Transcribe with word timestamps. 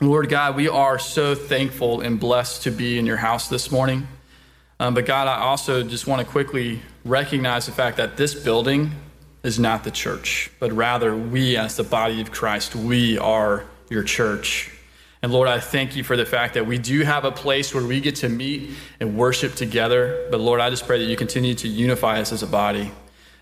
Lord 0.00 0.28
God, 0.28 0.54
we 0.54 0.68
are 0.68 0.96
so 0.96 1.34
thankful 1.34 2.02
and 2.02 2.20
blessed 2.20 2.62
to 2.62 2.70
be 2.70 3.00
in 3.00 3.06
your 3.06 3.16
house 3.16 3.48
this 3.48 3.72
morning. 3.72 4.06
Um, 4.78 4.94
but 4.94 5.06
God, 5.06 5.26
I 5.26 5.40
also 5.40 5.82
just 5.82 6.06
want 6.06 6.24
to 6.24 6.30
quickly 6.30 6.80
recognize 7.04 7.66
the 7.66 7.72
fact 7.72 7.96
that 7.96 8.16
this 8.16 8.32
building 8.32 8.92
is 9.42 9.58
not 9.58 9.82
the 9.82 9.90
church, 9.90 10.52
but 10.60 10.70
rather 10.72 11.16
we, 11.16 11.56
as 11.56 11.76
the 11.76 11.82
body 11.82 12.20
of 12.20 12.30
Christ, 12.30 12.76
we 12.76 13.18
are 13.18 13.64
your 13.90 14.04
church. 14.04 14.70
And 15.20 15.32
Lord, 15.32 15.48
I 15.48 15.58
thank 15.58 15.96
you 15.96 16.04
for 16.04 16.16
the 16.16 16.26
fact 16.26 16.54
that 16.54 16.64
we 16.64 16.78
do 16.78 17.02
have 17.02 17.24
a 17.24 17.32
place 17.32 17.74
where 17.74 17.84
we 17.84 18.00
get 18.00 18.14
to 18.16 18.28
meet 18.28 18.70
and 19.00 19.16
worship 19.16 19.56
together. 19.56 20.28
But 20.30 20.38
Lord, 20.38 20.60
I 20.60 20.70
just 20.70 20.86
pray 20.86 21.00
that 21.00 21.10
you 21.10 21.16
continue 21.16 21.56
to 21.56 21.66
unify 21.66 22.20
us 22.20 22.30
as 22.30 22.44
a 22.44 22.46
body. 22.46 22.92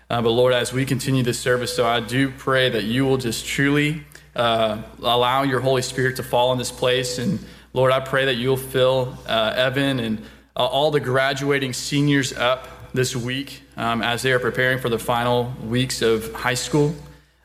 Uh, 0.09 0.23
but 0.23 0.31
Lord, 0.31 0.53
as 0.53 0.73
we 0.73 0.85
continue 0.85 1.21
this 1.21 1.39
service, 1.39 1.75
so 1.75 1.85
I 1.85 1.99
do 1.99 2.31
pray 2.31 2.69
that 2.69 2.85
you 2.85 3.05
will 3.05 3.17
just 3.17 3.45
truly 3.45 4.05
uh, 4.37 4.81
allow 5.01 5.43
your 5.43 5.59
Holy 5.59 5.81
Spirit 5.81 6.15
to 6.17 6.23
fall 6.23 6.51
in 6.51 6.57
this 6.57 6.71
place. 6.71 7.17
And 7.17 7.39
Lord, 7.73 7.91
I 7.91 7.99
pray 7.99 8.25
that 8.25 8.35
you'll 8.35 8.55
fill 8.55 9.17
uh, 9.27 9.53
Evan 9.55 9.99
and 9.99 10.19
uh, 10.55 10.65
all 10.65 10.91
the 10.91 10.99
graduating 10.99 11.73
seniors 11.73 12.33
up 12.33 12.67
this 12.93 13.15
week 13.15 13.63
um, 13.75 14.01
as 14.01 14.21
they 14.21 14.31
are 14.31 14.39
preparing 14.39 14.79
for 14.79 14.89
the 14.89 14.99
final 14.99 15.53
weeks 15.63 16.01
of 16.01 16.31
high 16.33 16.53
school. 16.53 16.95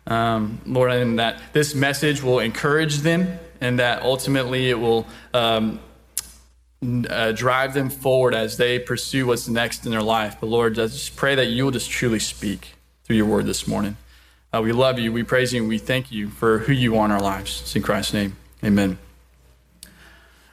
Um, 0.06 0.60
Lord, 0.66 0.92
and 0.92 1.18
that 1.18 1.40
this 1.52 1.74
message 1.74 2.22
will 2.22 2.40
encourage 2.40 2.98
them 2.98 3.38
and 3.60 3.78
that 3.78 4.02
ultimately 4.02 4.68
it 4.68 4.78
will 4.78 5.06
um, 5.32 5.80
uh, 7.08 7.32
drive 7.32 7.72
them 7.74 7.88
forward 7.88 8.34
as 8.34 8.56
they 8.56 8.78
pursue 8.78 9.26
what's 9.26 9.48
next 9.48 9.86
in 9.86 9.92
their 9.92 10.02
life. 10.02 10.36
But 10.40 10.48
Lord, 10.48 10.78
I 10.78 10.86
just 10.86 11.16
pray 11.16 11.36
that 11.36 11.46
you 11.46 11.64
will 11.64 11.70
just 11.70 11.90
truly 11.90 12.18
speak 12.18 12.74
through 13.04 13.16
your 13.16 13.26
word 13.26 13.46
this 13.46 13.66
morning. 13.66 13.96
Uh, 14.54 14.60
we 14.60 14.72
love 14.72 14.98
you, 14.98 15.10
we 15.12 15.22
praise 15.22 15.54
you, 15.54 15.60
and 15.60 15.68
we 15.68 15.78
thank 15.78 16.12
you 16.12 16.28
for 16.28 16.58
who 16.58 16.72
you 16.74 16.98
are 16.98 17.06
in 17.06 17.10
our 17.10 17.20
lives. 17.20 17.62
It's 17.62 17.74
in 17.74 17.80
Christ's 17.80 18.12
name. 18.12 18.36
Amen. 18.62 18.98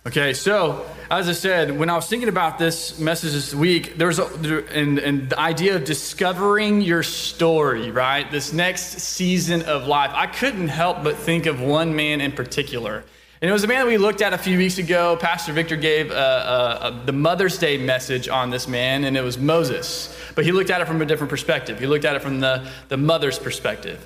Okay, 0.08 0.34
so 0.34 0.86
as 1.12 1.28
I 1.28 1.34
said, 1.34 1.78
when 1.78 1.90
I 1.90 1.96
was 1.96 2.08
thinking 2.08 2.30
about 2.30 2.58
this 2.58 2.98
message 2.98 3.34
this 3.34 3.54
week, 3.54 3.98
there's 3.98 4.18
a, 4.18 4.26
and, 4.74 4.98
and 5.00 5.30
the 5.30 5.38
idea 5.38 5.76
of 5.76 5.84
discovering 5.84 6.80
your 6.80 7.04
story, 7.04 7.92
right? 7.92 8.32
This 8.32 8.54
next 8.54 9.00
season 9.00 9.64
of 9.64 9.86
life. 9.86 10.12
I 10.14 10.28
couldn't 10.28 10.70
help 10.70 11.04
but 11.04 11.18
think 11.18 11.46
of 11.46 11.60
one 11.60 11.94
man 11.94 12.22
in 12.22 12.32
particular. 12.32 13.04
And 13.42 13.48
it 13.48 13.54
was 13.54 13.64
a 13.64 13.68
man 13.68 13.80
that 13.80 13.88
we 13.88 13.98
looked 13.98 14.22
at 14.22 14.34
a 14.34 14.38
few 14.38 14.58
weeks 14.58 14.80
ago. 14.80 15.16
Pastor 15.16 15.54
Victor 15.54 15.78
gave 15.78 16.12
uh, 16.12 16.14
uh, 16.14 16.18
uh, 16.18 17.06
the 17.06 17.14
Mother's 17.14 17.58
Day 17.58 17.78
message 17.78 18.28
on 18.28 18.50
this 18.50 18.68
man, 18.68 19.06
and 19.06 19.16
it 19.16 19.22
was 19.22 19.38
Moses. 19.38 20.14
But 20.36 20.44
he 20.44 20.52
looked 20.52 20.70
at 20.70 20.82
it 20.82 20.88
from 20.88 21.02
a 21.02 21.06
different 21.06 21.30
perspective. 21.30 21.80
He 21.80 21.88
looked 21.88 22.04
at 22.04 22.18
it 22.18 22.22
from 22.22 22.42
the, 22.42 22.70
the 22.90 22.98
mother's 22.98 23.40
perspective. 23.40 24.06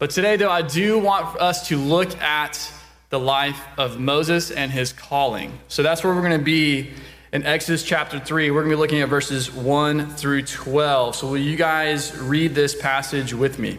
But 0.00 0.10
today, 0.10 0.34
though, 0.34 0.50
I 0.50 0.62
do 0.62 0.98
want 0.98 1.40
us 1.40 1.68
to 1.68 1.76
look 1.76 2.20
at 2.20 2.72
the 3.10 3.20
life 3.20 3.60
of 3.78 4.00
Moses 4.00 4.50
and 4.50 4.72
his 4.72 4.92
calling. 4.92 5.60
So 5.68 5.84
that's 5.84 6.02
where 6.02 6.12
we're 6.12 6.26
going 6.26 6.40
to 6.40 6.44
be 6.44 6.90
in 7.32 7.44
Exodus 7.44 7.84
chapter 7.84 8.18
3. 8.18 8.50
We're 8.50 8.62
going 8.62 8.70
to 8.70 8.76
be 8.76 8.80
looking 8.80 9.00
at 9.00 9.08
verses 9.08 9.52
1 9.52 10.10
through 10.10 10.42
12. 10.42 11.14
So 11.14 11.28
will 11.28 11.36
you 11.36 11.56
guys 11.56 12.18
read 12.18 12.56
this 12.56 12.74
passage 12.74 13.32
with 13.32 13.60
me? 13.60 13.78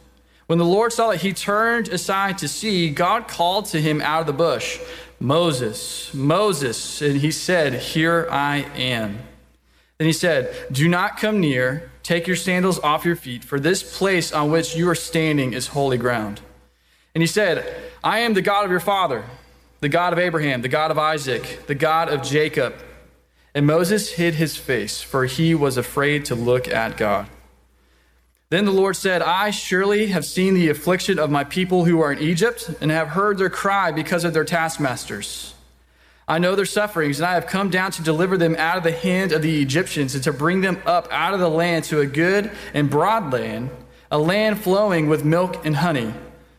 When 0.51 0.57
the 0.57 0.65
Lord 0.65 0.91
saw 0.91 1.11
that 1.11 1.21
he 1.21 1.31
turned 1.31 1.87
aside 1.87 2.39
to 2.39 2.49
see, 2.49 2.89
God 2.89 3.29
called 3.29 3.67
to 3.67 3.79
him 3.79 4.01
out 4.01 4.19
of 4.19 4.27
the 4.27 4.33
bush, 4.33 4.81
Moses, 5.17 6.13
Moses. 6.13 7.01
And 7.01 7.21
he 7.21 7.31
said, 7.31 7.73
Here 7.75 8.27
I 8.29 8.65
am. 8.75 9.19
Then 9.97 10.07
he 10.07 10.11
said, 10.11 10.53
Do 10.69 10.89
not 10.89 11.15
come 11.15 11.39
near, 11.39 11.89
take 12.03 12.27
your 12.27 12.35
sandals 12.35 12.79
off 12.79 13.05
your 13.05 13.15
feet, 13.15 13.45
for 13.45 13.61
this 13.61 13.97
place 13.97 14.33
on 14.33 14.51
which 14.51 14.75
you 14.75 14.89
are 14.89 14.93
standing 14.93 15.53
is 15.53 15.67
holy 15.67 15.97
ground. 15.97 16.41
And 17.15 17.21
he 17.21 17.27
said, 17.27 17.73
I 18.03 18.19
am 18.19 18.33
the 18.33 18.41
God 18.41 18.65
of 18.65 18.71
your 18.71 18.81
father, 18.81 19.23
the 19.79 19.87
God 19.87 20.11
of 20.11 20.19
Abraham, 20.19 20.63
the 20.63 20.67
God 20.67 20.91
of 20.91 20.97
Isaac, 20.97 21.65
the 21.67 21.75
God 21.75 22.09
of 22.09 22.23
Jacob. 22.23 22.75
And 23.55 23.65
Moses 23.65 24.15
hid 24.15 24.35
his 24.35 24.57
face, 24.57 25.01
for 25.01 25.27
he 25.27 25.55
was 25.55 25.77
afraid 25.77 26.25
to 26.25 26.35
look 26.35 26.67
at 26.67 26.97
God. 26.97 27.29
Then 28.51 28.65
the 28.65 28.71
Lord 28.71 28.97
said, 28.97 29.21
I 29.21 29.49
surely 29.49 30.07
have 30.07 30.25
seen 30.25 30.55
the 30.55 30.67
affliction 30.67 31.17
of 31.19 31.31
my 31.31 31.45
people 31.45 31.85
who 31.85 32.01
are 32.01 32.11
in 32.11 32.19
Egypt, 32.19 32.69
and 32.81 32.91
have 32.91 33.07
heard 33.07 33.37
their 33.37 33.49
cry 33.49 33.93
because 33.93 34.25
of 34.25 34.33
their 34.33 34.43
taskmasters. 34.43 35.53
I 36.27 36.37
know 36.37 36.57
their 36.57 36.65
sufferings, 36.65 37.17
and 37.21 37.25
I 37.25 37.35
have 37.35 37.47
come 37.47 37.69
down 37.69 37.91
to 37.91 38.03
deliver 38.03 38.37
them 38.37 38.57
out 38.57 38.75
of 38.75 38.83
the 38.83 38.91
hand 38.91 39.31
of 39.31 39.41
the 39.41 39.61
Egyptians, 39.61 40.15
and 40.15 40.23
to 40.25 40.33
bring 40.33 40.59
them 40.59 40.81
up 40.85 41.07
out 41.11 41.33
of 41.33 41.39
the 41.39 41.49
land 41.49 41.85
to 41.85 42.01
a 42.01 42.05
good 42.05 42.51
and 42.73 42.89
broad 42.89 43.31
land, 43.31 43.69
a 44.11 44.19
land 44.19 44.59
flowing 44.59 45.07
with 45.07 45.23
milk 45.23 45.65
and 45.65 45.77
honey 45.77 46.13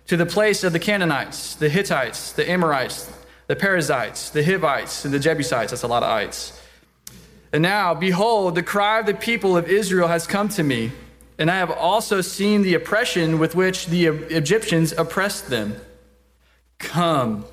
to 0.07 0.17
the 0.17 0.25
place 0.25 0.65
of 0.65 0.73
the 0.73 0.79
Canaanites, 0.79 1.57
the 1.57 1.69
Hittites, 1.69 2.33
the 2.33 2.51
Amorites, 2.51 3.13
the 3.49 3.57
Perizzites, 3.57 4.31
the 4.31 4.43
Hivites, 4.43 5.05
and 5.05 5.13
the 5.13 5.19
Jebusites. 5.19 5.73
That's 5.73 5.83
a 5.83 5.89
lot 5.89 6.03
of 6.03 6.09
ites. 6.09 6.59
And 7.53 7.63
now, 7.63 7.93
behold, 7.93 8.55
the 8.55 8.63
cry 8.63 9.01
of 9.01 9.05
the 9.05 9.13
people 9.13 9.59
of 9.59 9.69
Israel 9.69 10.09
has 10.09 10.27
come 10.27 10.49
to 10.49 10.63
me, 10.63 10.93
and 11.43 11.51
I 11.51 11.57
have 11.57 11.73
also 11.73 12.21
seen 12.21 12.63
the 12.63 12.75
oppression 12.75 13.41
with 13.41 13.57
which 13.57 13.87
the 13.87 14.07
Egyptians 14.07 14.93
oppressed 14.93 15.51
them. 15.51 15.75
Come, 16.79 17.47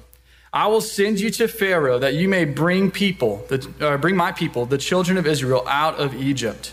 I 0.53 0.67
will 0.67 0.81
send 0.81 1.19
you 1.19 1.31
to 1.31 1.47
Pharaoh 1.47 1.97
that 1.97 2.13
you 2.13 2.29
may 2.29 2.45
bring 2.45 2.91
people, 2.91 3.44
uh, 3.81 3.97
bring 3.97 4.16
my 4.16 4.31
people, 4.31 4.67
the 4.67 4.77
children 4.77 5.17
of 5.17 5.25
Israel, 5.25 5.66
out 5.67 5.95
of 5.95 6.13
Egypt. 6.13 6.72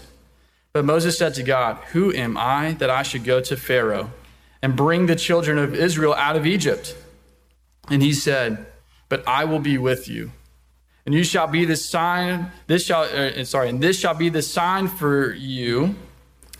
But 0.75 0.84
Moses 0.84 1.16
said 1.16 1.32
to 1.37 1.43
God, 1.43 1.78
Who 1.93 2.12
am 2.12 2.37
I 2.37 2.72
that 2.75 2.91
I 2.91 3.03
should 3.03 3.25
go 3.25 3.41
to 3.41 3.56
Pharaoh? 3.56 4.10
and 4.62 4.77
bring 4.77 5.06
the 5.06 5.16
children 5.16 5.56
of 5.56 5.75
Israel 5.75 6.12
out 6.15 6.37
of 6.37 6.47
Egypt. 6.47 6.94
And 7.88 8.03
he 8.03 8.12
said, 8.12 8.66
But 9.09 9.27
I 9.27 9.44
will 9.44 9.60
be 9.60 9.78
with 9.78 10.06
you. 10.06 10.33
And 11.06 11.15
you 11.15 11.25
shall 11.25 11.47
be 11.47 11.65
the 11.65 11.77
sign, 11.77 12.50
this 12.66 12.84
shall, 12.84 13.04
uh, 13.04 13.43
sorry, 13.44 13.71
and 13.71 13.81
this 13.81 13.98
shall 13.98 14.15
be 14.15 14.28
the 14.28 14.43
sign 14.43 14.88
for 14.88 15.33
you 15.33 15.94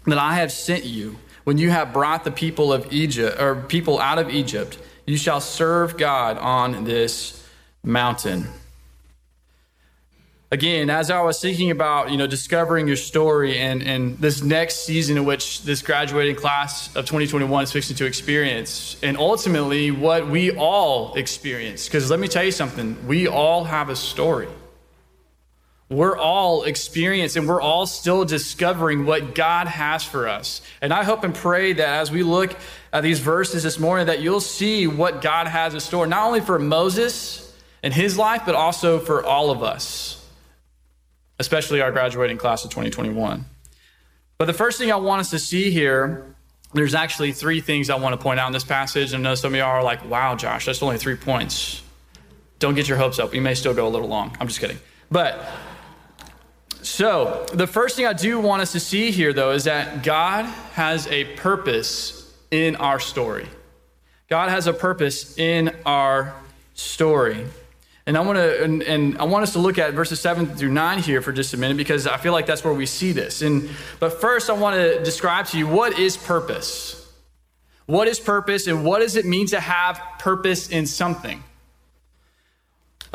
that 0.07 0.19
I 0.19 0.35
have 0.35 0.53
sent 0.53 0.85
you. 0.85 1.19
When 1.45 1.59
you 1.59 1.71
have 1.71 1.93
brought 1.93 2.25
the 2.25 2.33
people 2.33 2.73
of 2.73 2.93
Egypt, 2.93 3.41
or 3.41 3.55
people 3.55 4.01
out 4.01 4.19
of 4.19 4.31
Egypt, 4.31 4.79
you 5.07 5.17
shall 5.17 5.41
serve 5.41 5.97
God 5.97 6.39
on 6.39 6.85
this 6.85 7.47
mountain 7.85 8.49
again, 10.51 10.91
as 10.91 11.11
I 11.11 11.21
was 11.21 11.41
thinking 11.41 11.71
about, 11.71 12.11
you 12.11 12.17
know, 12.17 12.27
discovering 12.27 12.87
your 12.87 12.97
story 12.97 13.59
and, 13.59 13.83
and 13.83 14.19
this 14.19 14.43
next 14.43 14.85
season 14.85 15.17
in 15.17 15.25
which 15.25 15.63
this 15.63 15.83
graduating 15.83 16.37
class 16.37 16.89
of 16.97 17.05
2021 17.05 17.65
is 17.65 17.73
fixing 17.73 17.97
to 17.97 18.07
experience, 18.07 18.97
and 19.03 19.17
ultimately 19.17 19.91
what 19.91 20.29
we 20.29 20.53
all 20.53 21.15
experience, 21.15 21.87
because 21.87 22.11
let 22.11 22.21
me 22.21 22.29
tell 22.29 22.45
you 22.45 22.53
something, 22.53 23.07
we 23.07 23.27
all 23.27 23.65
have 23.65 23.89
a 23.89 23.97
story. 23.97 24.49
We're 25.89 26.17
all 26.17 26.65
experienced 26.65 27.37
and 27.37 27.47
we're 27.47 27.61
all 27.61 27.87
still 27.87 28.25
discovering 28.25 29.07
what 29.07 29.35
God 29.35 29.69
has 29.69 30.03
for 30.03 30.29
us. 30.29 30.61
And 30.81 30.93
I 30.93 31.05
hope 31.05 31.23
and 31.23 31.35
pray 31.35 31.75
that 31.75 31.89
as 32.01 32.11
we 32.11 32.23
look 32.23 32.57
at 32.93 33.03
these 33.03 33.21
verses 33.21 33.63
this 33.63 33.79
morning, 33.79 34.07
that 34.07 34.21
you'll 34.21 34.41
see 34.41 34.87
what 34.87 35.23
God 35.23 35.47
has 35.47 35.75
in 35.75 35.81
store, 35.81 36.07
not 36.07 36.27
only 36.27 36.41
for 36.41 36.59
Moses 36.59 37.55
and 37.83 37.95
his 37.95 38.19
life, 38.19 38.43
but 38.45 38.57
also 38.57 38.99
for 38.99 39.25
all 39.25 39.51
of 39.51 39.63
us 39.63 40.17
especially 41.39 41.81
our 41.81 41.93
graduating 41.93 42.39
class 42.39 42.65
of 42.65 42.71
2021. 42.71 43.45
But 44.39 44.45
the 44.47 44.53
first 44.53 44.79
thing 44.79 44.93
I 44.93 44.97
want 44.97 45.21
us 45.21 45.31
to 45.31 45.39
see 45.39 45.71
here, 45.71 46.35
there's 46.73 46.95
actually 46.95 47.33
three 47.33 47.61
things 47.61 47.91
I 47.91 47.97
want 47.97 48.15
to 48.15 48.23
point 48.23 48.41
out 48.41 48.47
in 48.47 48.53
this 48.53 48.65
passage. 48.65 49.15
I 49.15 49.19
know 49.19 49.35
some 49.35 49.55
of 49.55 49.59
y'all 49.59 49.69
are 49.69 49.83
like, 49.83 50.05
wow, 50.09 50.35
Josh, 50.35 50.67
that's 50.67 50.83
only 50.83 50.99
three 50.99 51.17
points. 51.17 51.83
Don't 52.59 52.75
get 52.75 52.89
your 52.89 52.99
hopes 52.99 53.19
up. 53.19 53.33
We 53.33 53.41
may 53.41 53.55
still 53.55 53.75
go 53.75 53.87
a 53.87 53.91
little 53.91 54.09
long. 54.09 54.37
I'm 54.41 54.49
just 54.49 54.61
kidding. 54.61 54.79
But 55.11 55.47
so 56.87 57.45
the 57.53 57.67
first 57.67 57.97
thing 57.97 58.07
I 58.07 58.13
do 58.13 58.39
want 58.39 58.63
us 58.63 58.73
to 58.73 58.81
see 58.81 59.11
here, 59.11 59.33
though, 59.33 59.51
is 59.51 59.65
that 59.65 60.03
God 60.03 60.45
has 60.75 61.07
a 61.09 61.25
purpose 61.37 62.33
in 62.51 62.77
our 62.77 63.01
story. 63.01 63.49
God 64.29 64.51
has 64.51 64.67
a 64.67 64.73
purpose 64.73 65.37
in 65.39 65.75
our 65.85 66.35
story. 66.75 67.45
And 68.07 68.17
I 68.17 68.21
want 68.21 68.39
to 68.39 68.63
and, 68.63 68.83
and, 68.85 69.19
I 69.19 69.25
want 69.25 69.43
us 69.43 69.53
to 69.55 69.59
look 69.59 69.79
at 69.79 69.95
verses 69.95 70.21
7 70.21 70.47
through 70.47 70.71
9 70.71 70.99
here 71.01 71.21
for 71.21 71.33
just 71.33 71.55
a 71.55 71.57
minute 71.57 71.77
because 71.77 72.07
I 72.07 72.19
feel 72.19 72.33
like 72.33 72.47
that's 72.47 72.63
where 72.63 72.73
we 72.73 72.87
see 72.87 73.11
this. 73.11 73.43
And 73.43 73.69
but 73.99 74.21
first 74.21 74.49
I 74.49 74.53
want 74.53 74.77
to 74.77 75.03
describe 75.03 75.47
to 75.47 75.59
you 75.59 75.67
what 75.67 75.99
is 75.99 76.17
purpose. 76.17 77.03
What 77.87 78.07
is 78.07 78.21
purpose 78.21 78.69
and 78.69 78.85
what 78.85 79.01
does 79.01 79.17
it 79.17 79.27
mean 79.27 79.49
to 79.49 79.59
have 79.59 80.01
purpose 80.21 80.69
in 80.69 80.87
something? 80.87 81.43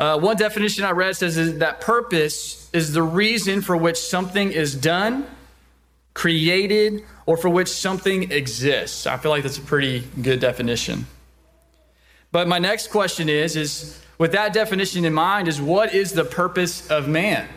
Uh, 0.02 0.18
one 0.18 0.36
definition 0.36 0.84
I 0.84 0.90
read 0.90 1.14
says 1.14 1.58
that 1.58 1.80
purpose 1.80 2.68
is 2.72 2.92
the 2.92 3.04
reason 3.04 3.62
for 3.62 3.76
which 3.76 3.96
something 3.96 4.50
is 4.50 4.74
done, 4.74 5.28
created, 6.12 7.04
or 7.24 7.36
for 7.36 7.48
which 7.48 7.68
something 7.68 8.32
exists. 8.32 9.06
I 9.06 9.16
feel 9.16 9.30
like 9.30 9.44
that's 9.44 9.58
a 9.58 9.62
pretty 9.62 10.00
good 10.20 10.40
definition. 10.40 11.06
But 12.32 12.48
my 12.48 12.58
next 12.58 12.90
question 12.90 13.28
is, 13.28 13.54
is 13.54 14.02
with 14.18 14.32
that 14.32 14.52
definition 14.52 15.04
in 15.04 15.14
mind, 15.14 15.46
is 15.46 15.62
what 15.62 15.94
is 15.94 16.10
the 16.10 16.24
purpose 16.24 16.90
of 16.90 17.06
man? 17.06 17.48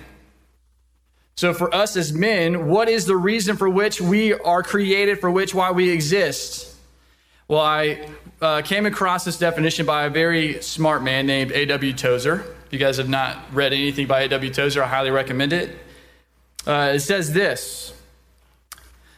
So 1.38 1.52
for 1.52 1.74
us 1.74 1.98
as 1.98 2.14
men, 2.14 2.68
what 2.68 2.90
is 2.90 3.08
the 3.08 3.18
reason 3.18 3.58
for 3.58 3.68
which 3.68 4.00
we 4.00 4.36
are 4.36 4.62
created, 4.62 5.20
for 5.20 5.32
which 5.32 5.56
why 5.56 5.72
we 5.72 5.90
exist? 5.90 6.75
Well, 7.48 7.62
I 7.62 8.10
uh, 8.42 8.64
came 8.64 8.88
across 8.88 9.24
this 9.24 9.38
definition 9.38 9.86
by 9.86 10.06
a 10.06 10.10
very 10.10 10.64
smart 10.64 11.04
man 11.04 11.28
named 11.28 11.52
A.W. 11.52 11.94
Tozer. 11.94 12.44
If 12.66 12.74
you 12.74 12.80
guys 12.80 12.98
have 12.98 13.08
not 13.08 13.54
read 13.54 13.72
anything 13.72 14.08
by 14.08 14.22
A.W. 14.22 14.52
Tozer, 14.52 14.82
I 14.82 14.88
highly 14.88 15.12
recommend 15.12 15.54
it. 15.54 15.78
Uh, 16.66 16.94
it 16.96 17.02
says 17.02 17.34
this 17.34 17.94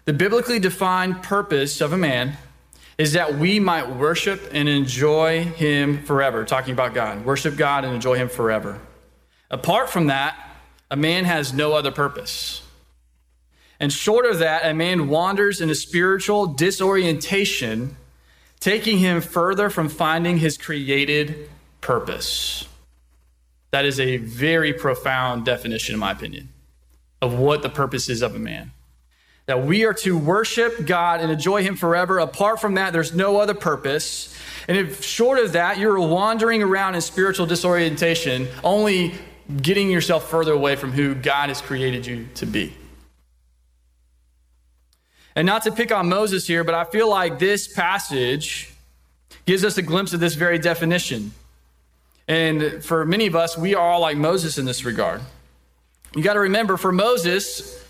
The 0.04 0.12
biblically 0.12 0.60
defined 0.60 1.24
purpose 1.24 1.80
of 1.80 1.94
a 1.94 1.98
man 1.98 2.36
is 2.98 3.14
that 3.14 3.36
we 3.36 3.62
might 3.62 3.90
worship 3.90 4.50
and 4.52 4.68
enjoy 4.68 5.46
him 5.46 6.04
forever. 6.04 6.44
Talking 6.44 6.74
about 6.74 6.94
God. 6.94 7.24
Worship 7.24 7.56
God 7.56 7.86
and 7.86 7.96
enjoy 7.96 8.16
him 8.16 8.28
forever. 8.28 8.82
Apart 9.50 9.90
from 9.90 10.08
that, 10.08 10.38
a 10.92 10.98
man 10.98 11.24
has 11.24 11.54
no 11.54 11.72
other 11.72 11.92
purpose. 11.92 12.62
And 13.80 13.94
short 13.94 14.26
of 14.26 14.40
that, 14.40 14.66
a 14.66 14.74
man 14.74 15.08
wanders 15.08 15.62
in 15.62 15.70
a 15.70 15.76
spiritual 15.76 16.48
disorientation 16.48 17.96
taking 18.60 18.98
him 18.98 19.22
further 19.22 19.70
from 19.70 19.90
finding 19.90 20.38
his 20.38 20.58
created 20.58 21.50
purpose. 21.82 22.68
That 23.72 23.86
is 23.86 24.00
a 24.00 24.18
very 24.18 24.74
profound 24.74 25.46
definition, 25.46 25.94
in 25.94 26.00
my 26.00 26.12
opinion, 26.12 26.50
of 27.22 27.38
what 27.38 27.62
the 27.62 27.70
purpose 27.70 28.10
is 28.10 28.22
of 28.22 28.36
a 28.36 28.40
man. 28.40 28.72
That 29.46 29.64
we 29.64 29.86
are 29.86 29.94
to 29.96 30.18
worship 30.18 30.86
God 30.86 31.22
and 31.22 31.32
enjoy 31.32 31.64
Him 31.64 31.76
forever. 31.76 32.20
Apart 32.20 32.60
from 32.60 32.76
that, 32.76 32.92
there's 32.92 33.14
no 33.14 33.40
other 33.40 33.54
purpose. 33.54 34.36
And 34.68 34.78
if 34.78 35.04
short 35.04 35.40
of 35.40 35.54
that, 35.54 35.78
you're 35.78 36.00
wandering 36.00 36.62
around 36.62 36.96
in 36.96 37.02
spiritual 37.02 37.46
disorientation, 37.46 38.48
only 38.64 39.14
getting 39.62 39.90
yourself 39.90 40.30
further 40.30 40.52
away 40.52 40.76
from 40.76 40.92
who 40.92 41.16
God 41.16 41.48
has 41.48 41.62
created 41.62 42.06
you 42.06 42.28
to 42.36 42.46
be. 42.46 42.74
And 45.38 45.46
not 45.46 45.62
to 45.66 45.72
pick 45.72 45.92
on 45.92 46.10
Moses 46.10 46.48
here, 46.48 46.64
but 46.64 46.74
I 46.74 46.84
feel 46.84 47.08
like 47.08 47.38
this 47.38 47.68
passage 47.68 48.74
gives 49.46 49.64
us 49.64 49.78
a 49.78 49.84
glimpse 49.84 50.12
of 50.14 50.20
this 50.20 50.34
very 50.34 50.58
definition. 50.58 51.32
And 52.28 52.84
for 52.84 53.06
many 53.06 53.28
of 53.28 53.36
us, 53.36 53.56
we 53.56 53.76
are 53.76 53.88
all 53.88 54.00
like 54.00 54.18
Moses 54.18 54.58
in 54.58 54.66
this 54.66 54.84
regard. 54.84 55.22
You 56.16 56.24
got 56.24 56.34
to 56.34 56.40
remember, 56.40 56.76
for 56.76 56.92
Moses, 56.92 57.86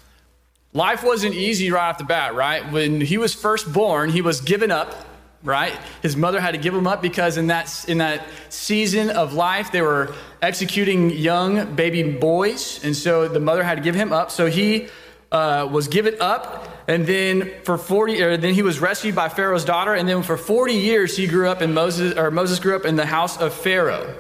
life 0.74 1.06
wasn't 1.06 1.36
easy 1.36 1.72
right 1.72 1.88
off 1.88 1.98
the 2.00 2.04
bat, 2.04 2.36
right? 2.36 2.70
When 2.70 3.00
he 3.00 3.18
was 3.18 3.34
first 3.34 3.72
born, 3.72 4.10
he 4.10 4.22
was 4.22 4.42
given 4.42 4.70
up, 4.70 5.08
right? 5.42 5.80
His 6.02 6.18
mother 6.18 6.42
had 6.42 6.52
to 6.52 6.58
give 6.58 6.74
him 6.74 6.86
up 6.86 7.02
because 7.02 7.38
in 7.38 7.48
that, 7.48 7.86
in 7.88 8.00
that 8.00 8.28
season 8.50 9.10
of 9.10 9.34
life, 9.34 9.72
they 9.72 9.82
were 9.82 10.14
executing 10.42 11.12
young 11.12 11.76
baby 11.76 12.04
boys. 12.12 12.84
And 12.84 12.94
so 12.94 13.30
the 13.30 13.40
mother 13.40 13.64
had 13.64 13.76
to 13.76 13.82
give 13.82 13.96
him 13.96 14.12
up. 14.12 14.32
So 14.32 14.48
he 14.48 14.90
uh, 15.32 15.70
was 15.72 15.88
given 15.88 16.18
up, 16.20 16.74
and 16.88 17.06
then 17.06 17.52
for 17.64 17.78
40, 17.78 18.22
or 18.24 18.38
then 18.38 18.54
he 18.54 18.62
was 18.62 18.80
rescued 18.80 19.14
by 19.14 19.28
Pharaoh's 19.28 19.66
daughter, 19.66 19.94
and 19.94 20.08
then 20.08 20.24
for 20.24 20.38
40 20.38 20.74
years 20.74 21.18
he 21.18 21.28
grew 21.28 21.50
up 21.50 21.62
in 21.62 21.74
Moses, 21.74 22.18
or 22.18 22.32
Moses 22.32 22.60
grew 22.60 22.76
up 22.76 22.86
in 22.86 22.96
the 22.96 23.06
house 23.06 23.38
of 23.38 23.54
Pharaoh, 23.54 24.16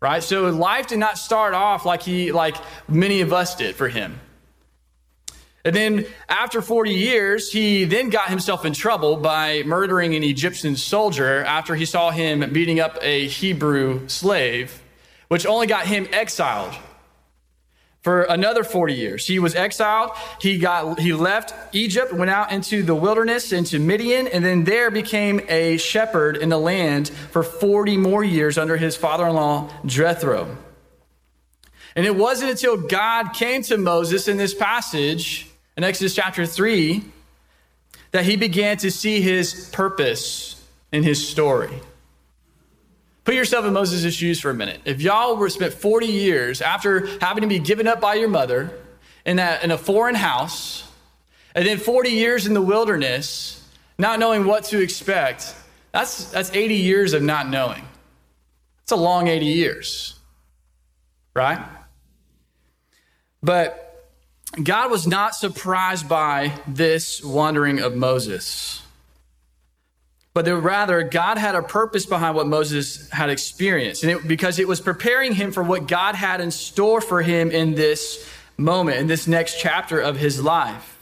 right? 0.00 0.22
So 0.22 0.48
life 0.50 0.88
did 0.88 0.98
not 0.98 1.18
start 1.18 1.54
off 1.54 1.86
like 1.86 2.02
he, 2.02 2.32
like 2.32 2.56
many 2.88 3.20
of 3.20 3.32
us 3.32 3.54
did 3.54 3.76
for 3.76 3.88
him. 3.88 4.18
And 5.64 5.76
then 5.76 6.06
after 6.28 6.62
40 6.62 6.94
years, 6.94 7.52
he 7.52 7.84
then 7.84 8.08
got 8.08 8.28
himself 8.28 8.64
in 8.64 8.72
trouble 8.72 9.16
by 9.16 9.62
murdering 9.64 10.14
an 10.14 10.24
Egyptian 10.24 10.74
soldier 10.74 11.44
after 11.44 11.74
he 11.74 11.84
saw 11.84 12.10
him 12.10 12.50
beating 12.52 12.80
up 12.80 12.98
a 13.02 13.28
Hebrew 13.28 14.08
slave, 14.08 14.82
which 15.28 15.46
only 15.46 15.66
got 15.66 15.86
him 15.86 16.08
exiled 16.12 16.74
for 18.02 18.22
another 18.22 18.64
40 18.64 18.94
years. 18.94 19.26
He 19.26 19.38
was 19.38 19.54
exiled. 19.54 20.12
He 20.40 20.58
got 20.58 20.98
he 20.98 21.12
left 21.12 21.54
Egypt, 21.74 22.12
went 22.12 22.30
out 22.30 22.50
into 22.50 22.82
the 22.82 22.94
wilderness, 22.94 23.52
into 23.52 23.78
Midian, 23.78 24.26
and 24.26 24.44
then 24.44 24.64
there 24.64 24.90
became 24.90 25.40
a 25.48 25.76
shepherd 25.76 26.36
in 26.36 26.48
the 26.48 26.58
land 26.58 27.08
for 27.08 27.42
40 27.42 27.96
more 27.98 28.24
years 28.24 28.56
under 28.56 28.76
his 28.76 28.96
father-in-law 28.96 29.70
Jethro. 29.84 30.56
And 31.94 32.06
it 32.06 32.16
wasn't 32.16 32.52
until 32.52 32.76
God 32.76 33.34
came 33.34 33.62
to 33.64 33.76
Moses 33.76 34.28
in 34.28 34.36
this 34.36 34.54
passage 34.54 35.48
in 35.76 35.84
Exodus 35.84 36.14
chapter 36.14 36.46
3 36.46 37.04
that 38.12 38.24
he 38.24 38.36
began 38.36 38.76
to 38.78 38.90
see 38.90 39.20
his 39.20 39.68
purpose 39.72 40.64
in 40.92 41.02
his 41.02 41.26
story. 41.26 41.70
Put 43.24 43.34
yourself 43.34 43.66
in 43.66 43.72
Moses' 43.72 44.14
shoes 44.14 44.40
for 44.40 44.50
a 44.50 44.54
minute. 44.54 44.80
If 44.84 45.02
y'all 45.02 45.36
were 45.36 45.50
spent 45.50 45.74
40 45.74 46.06
years 46.06 46.62
after 46.62 47.06
having 47.20 47.42
to 47.42 47.48
be 47.48 47.58
given 47.58 47.86
up 47.86 48.00
by 48.00 48.14
your 48.14 48.28
mother 48.28 48.72
in 49.24 49.38
a, 49.38 49.58
in 49.62 49.70
a 49.70 49.78
foreign 49.78 50.14
house, 50.14 50.88
and 51.54 51.66
then 51.66 51.78
40 51.78 52.10
years 52.10 52.46
in 52.46 52.54
the 52.54 52.62
wilderness, 52.62 53.68
not 53.98 54.18
knowing 54.18 54.46
what 54.46 54.64
to 54.64 54.80
expect, 54.80 55.54
that's, 55.92 56.30
that's 56.30 56.50
80 56.52 56.76
years 56.76 57.12
of 57.12 57.22
not 57.22 57.48
knowing. 57.48 57.86
It's 58.82 58.92
a 58.92 58.96
long 58.96 59.28
80 59.28 59.46
years, 59.46 60.18
right? 61.34 61.60
But 63.42 63.86
God 64.62 64.90
was 64.90 65.06
not 65.06 65.34
surprised 65.34 66.08
by 66.08 66.52
this 66.66 67.22
wandering 67.22 67.80
of 67.80 67.94
Moses 67.94 68.79
but 70.42 70.60
rather 70.60 71.02
God 71.02 71.38
had 71.38 71.54
a 71.54 71.62
purpose 71.62 72.06
behind 72.06 72.34
what 72.34 72.46
Moses 72.46 73.08
had 73.10 73.30
experienced, 73.30 74.02
and 74.02 74.12
it, 74.12 74.28
because 74.28 74.58
it 74.58 74.68
was 74.68 74.80
preparing 74.80 75.34
him 75.34 75.52
for 75.52 75.62
what 75.62 75.86
God 75.88 76.14
had 76.14 76.40
in 76.40 76.50
store 76.50 77.00
for 77.00 77.22
him 77.22 77.50
in 77.50 77.74
this 77.74 78.28
moment, 78.56 78.98
in 78.98 79.06
this 79.06 79.26
next 79.26 79.60
chapter 79.60 80.00
of 80.00 80.16
his 80.16 80.42
life. 80.42 80.98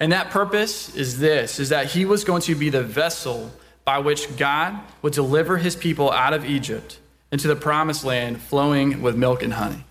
And 0.00 0.12
that 0.12 0.30
purpose 0.30 0.94
is 0.94 1.18
this: 1.18 1.58
is 1.58 1.68
that 1.68 1.86
he 1.86 2.04
was 2.04 2.24
going 2.24 2.42
to 2.42 2.54
be 2.54 2.70
the 2.70 2.82
vessel 2.82 3.50
by 3.84 3.98
which 3.98 4.36
God 4.36 4.78
would 5.02 5.12
deliver 5.12 5.58
his 5.58 5.76
people 5.76 6.10
out 6.10 6.32
of 6.32 6.44
Egypt 6.44 6.98
into 7.30 7.48
the 7.48 7.56
promised 7.56 8.04
land 8.04 8.40
flowing 8.40 9.02
with 9.02 9.16
milk 9.16 9.42
and 9.42 9.54
honey 9.54 9.84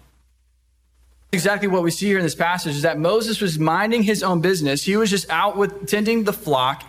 exactly 1.33 1.67
what 1.67 1.83
we 1.83 1.91
see 1.91 2.07
here 2.07 2.17
in 2.17 2.23
this 2.23 2.35
passage 2.35 2.75
is 2.75 2.83
that 2.83 2.99
Moses 2.99 3.41
was 3.41 3.57
minding 3.57 4.03
his 4.03 4.23
own 4.23 4.41
business. 4.41 4.83
He 4.83 4.95
was 4.95 5.09
just 5.09 5.29
out 5.29 5.57
with 5.57 5.87
tending 5.87 6.23
the 6.23 6.33
flock. 6.33 6.83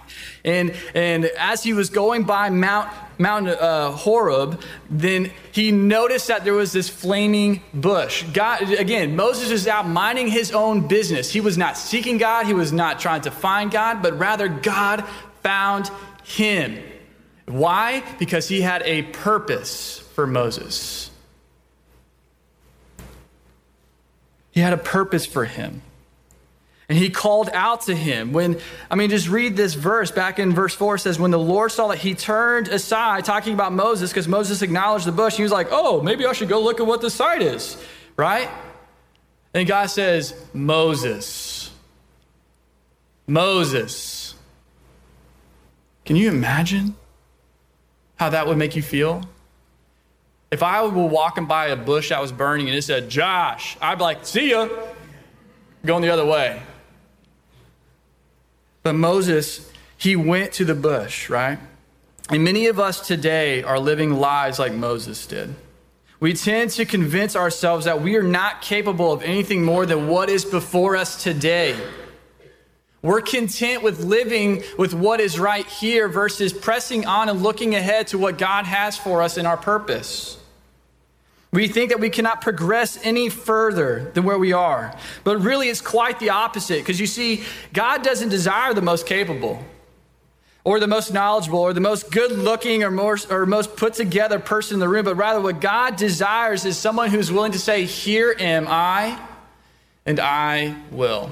And, 0.44 0.74
and 0.94 1.24
as 1.38 1.62
he 1.62 1.72
was 1.72 1.90
going 1.90 2.24
by 2.24 2.50
Mount, 2.50 2.90
Mount 3.18 3.48
uh, 3.48 3.90
Horeb, 3.92 4.60
then 4.90 5.30
he 5.52 5.72
noticed 5.72 6.28
that 6.28 6.44
there 6.44 6.52
was 6.52 6.72
this 6.72 6.88
flaming 6.88 7.62
bush. 7.72 8.24
God, 8.32 8.70
again, 8.72 9.16
Moses 9.16 9.50
is 9.50 9.66
out 9.66 9.88
minding 9.88 10.28
his 10.28 10.52
own 10.52 10.86
business. 10.86 11.30
He 11.30 11.40
was 11.40 11.56
not 11.56 11.78
seeking 11.78 12.18
God. 12.18 12.46
He 12.46 12.54
was 12.54 12.72
not 12.72 13.00
trying 13.00 13.22
to 13.22 13.30
find 13.30 13.70
God, 13.70 14.02
but 14.02 14.18
rather 14.18 14.48
God 14.48 15.04
found 15.42 15.90
him. 16.24 16.82
Why? 17.46 18.02
Because 18.18 18.48
he 18.48 18.60
had 18.60 18.82
a 18.82 19.02
purpose 19.02 19.98
for 20.14 20.26
Moses. 20.26 21.03
He 24.54 24.61
had 24.61 24.73
a 24.73 24.76
purpose 24.78 25.26
for 25.26 25.46
him. 25.46 25.82
And 26.88 26.96
he 26.96 27.11
called 27.11 27.50
out 27.52 27.82
to 27.82 27.94
him. 27.94 28.32
When, 28.32 28.61
I 28.88 28.94
mean, 28.94 29.11
just 29.11 29.28
read 29.28 29.56
this 29.56 29.75
verse 29.75 30.12
back 30.12 30.38
in 30.38 30.52
verse 30.52 30.75
4 30.75 30.96
says, 30.99 31.18
When 31.18 31.32
the 31.32 31.38
Lord 31.38 31.73
saw 31.73 31.88
that 31.88 31.99
he 31.99 32.14
turned 32.14 32.68
aside, 32.68 33.25
talking 33.25 33.52
about 33.52 33.73
Moses, 33.73 34.11
because 34.11 34.28
Moses 34.28 34.62
acknowledged 34.62 35.06
the 35.06 35.12
bush, 35.12 35.37
he 35.37 35.42
was 35.42 35.50
like, 35.50 35.68
Oh, 35.73 36.00
maybe 36.02 36.25
I 36.25 36.32
should 36.34 36.49
go 36.49 36.62
look 36.62 36.78
at 36.78 36.87
what 36.87 37.00
this 37.00 37.14
sight 37.14 37.42
is, 37.42 37.76
right? 38.16 38.49
And 39.54 39.66
God 39.66 39.87
says, 39.87 40.40
Moses. 40.52 41.73
Moses. 43.26 44.37
Can 46.04 46.14
you 46.14 46.28
imagine 46.28 46.94
how 48.16 48.30
that 48.30 48.46
would 48.46 48.58
make 48.58 48.76
you 48.76 48.82
feel? 48.82 49.23
If 50.50 50.62
I 50.62 50.82
were 50.82 51.06
walking 51.06 51.46
by 51.46 51.66
a 51.66 51.76
bush 51.76 52.10
that 52.10 52.20
was 52.20 52.30
burning 52.32 52.68
and 52.68 52.76
it 52.76 52.82
said, 52.82 53.08
Josh, 53.08 53.76
I'd 53.80 53.98
be 53.98 54.04
like, 54.04 54.24
see 54.24 54.50
ya, 54.50 54.68
going 55.84 56.02
the 56.02 56.10
other 56.10 56.24
way. 56.24 56.62
But 58.82 58.94
Moses, 58.94 59.70
he 59.96 60.14
went 60.14 60.52
to 60.52 60.64
the 60.64 60.74
bush, 60.74 61.28
right? 61.30 61.58
And 62.30 62.44
many 62.44 62.66
of 62.66 62.78
us 62.78 63.06
today 63.06 63.62
are 63.62 63.78
living 63.78 64.14
lives 64.14 64.58
like 64.58 64.72
Moses 64.72 65.26
did. 65.26 65.54
We 66.20 66.32
tend 66.32 66.70
to 66.72 66.84
convince 66.84 67.36
ourselves 67.36 67.84
that 67.84 68.00
we 68.00 68.16
are 68.16 68.22
not 68.22 68.62
capable 68.62 69.12
of 69.12 69.22
anything 69.22 69.64
more 69.64 69.84
than 69.84 70.08
what 70.08 70.30
is 70.30 70.44
before 70.44 70.96
us 70.96 71.22
today. 71.22 71.76
We're 73.04 73.20
content 73.20 73.82
with 73.82 74.02
living 74.02 74.62
with 74.78 74.94
what 74.94 75.20
is 75.20 75.38
right 75.38 75.66
here 75.66 76.08
versus 76.08 76.54
pressing 76.54 77.04
on 77.04 77.28
and 77.28 77.42
looking 77.42 77.75
ahead 77.75 78.06
to 78.08 78.18
what 78.18 78.38
God 78.38 78.64
has 78.64 78.96
for 78.96 79.20
us 79.20 79.37
in 79.37 79.44
our 79.44 79.58
purpose. 79.58 80.38
We 81.52 81.68
think 81.68 81.90
that 81.90 82.00
we 82.00 82.08
cannot 82.08 82.40
progress 82.40 82.99
any 83.02 83.28
further 83.28 84.11
than 84.14 84.25
where 84.25 84.38
we 84.38 84.54
are. 84.54 84.96
But 85.23 85.42
really, 85.42 85.68
it's 85.68 85.82
quite 85.82 86.18
the 86.18 86.30
opposite 86.30 86.78
because 86.78 86.99
you 86.99 87.06
see, 87.06 87.44
God 87.75 88.02
doesn't 88.02 88.30
desire 88.30 88.73
the 88.73 88.80
most 88.80 89.06
capable 89.06 89.62
or 90.64 90.80
the 90.80 90.87
most 90.87 91.12
knowledgeable 91.12 91.58
or 91.58 91.75
the 91.75 91.82
most 91.82 92.11
good 92.11 92.32
looking 92.32 92.84
or, 92.84 93.18
or 93.28 93.44
most 93.44 93.76
put 93.76 93.92
together 93.92 94.38
person 94.38 94.76
in 94.76 94.80
the 94.80 94.88
room, 94.88 95.04
but 95.04 95.16
rather 95.16 95.42
what 95.42 95.61
God 95.61 95.96
desires 95.96 96.64
is 96.64 96.78
someone 96.78 97.11
who's 97.11 97.30
willing 97.30 97.52
to 97.52 97.58
say, 97.58 97.84
Here 97.84 98.34
am 98.38 98.66
I, 98.66 99.20
and 100.06 100.18
I 100.18 100.75
will. 100.90 101.30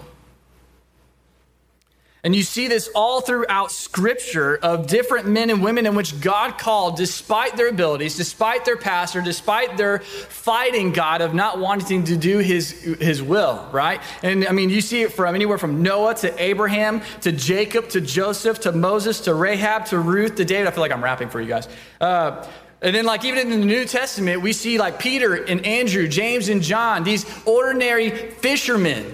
And 2.25 2.37
you 2.37 2.45
see 2.45 2.69
this 2.69 2.89
all 2.95 3.21
throughout 3.21 3.73
scripture 3.73 4.57
of 4.57 4.87
different 4.87 5.27
men 5.27 5.51
and 5.51 5.61
women 5.61 5.87
in 5.87 5.97
which 5.97 6.21
God 6.21 6.57
called, 6.57 6.97
despite 6.97 7.57
their 7.57 7.67
abilities, 7.67 8.17
despite 8.17 8.65
their 8.65 8.77
past, 8.77 9.17
or 9.17 9.23
despite 9.23 9.77
their 9.77 9.99
fighting 9.99 10.93
God 10.93 11.21
of 11.21 11.35
not 11.35 11.59
wanting 11.59 12.05
to 12.05 12.17
do 12.17 12.39
his, 12.39 12.71
his 12.71 13.21
will, 13.21 13.69
right? 13.73 14.01
And 14.23 14.47
I 14.47 14.53
mean, 14.53 14.71
you 14.71 14.81
see 14.81 15.03
it 15.03 15.13
from 15.13 15.35
anywhere 15.35 15.59
from 15.59 15.83
Noah 15.83 16.15
to 16.17 16.41
Abraham 16.41 17.03
to 17.23 17.33
Jacob 17.33 17.89
to 17.89 18.01
Joseph 18.01 18.61
to 18.61 18.71
Moses 18.71 19.23
to 19.23 19.35
Rahab 19.35 19.87
to 19.87 19.99
Ruth 19.99 20.37
to 20.37 20.45
David. 20.45 20.69
I 20.69 20.71
feel 20.71 20.83
like 20.83 20.93
I'm 20.93 21.03
rapping 21.03 21.29
for 21.29 21.41
you 21.41 21.49
guys. 21.49 21.69
Uh, 22.01 22.47
and 22.83 22.95
then, 22.95 23.05
like, 23.05 23.25
even 23.25 23.51
in 23.51 23.61
the 23.61 23.67
New 23.67 23.85
Testament, 23.85 24.43
we 24.43 24.53
see 24.53 24.79
like 24.79 25.01
Peter 25.01 25.35
and 25.35 25.67
Andrew, 25.67 26.07
James 26.07 26.49
and 26.49 26.63
John, 26.63 27.03
these 27.03 27.27
ordinary 27.47 28.11
fishermen 28.11 29.13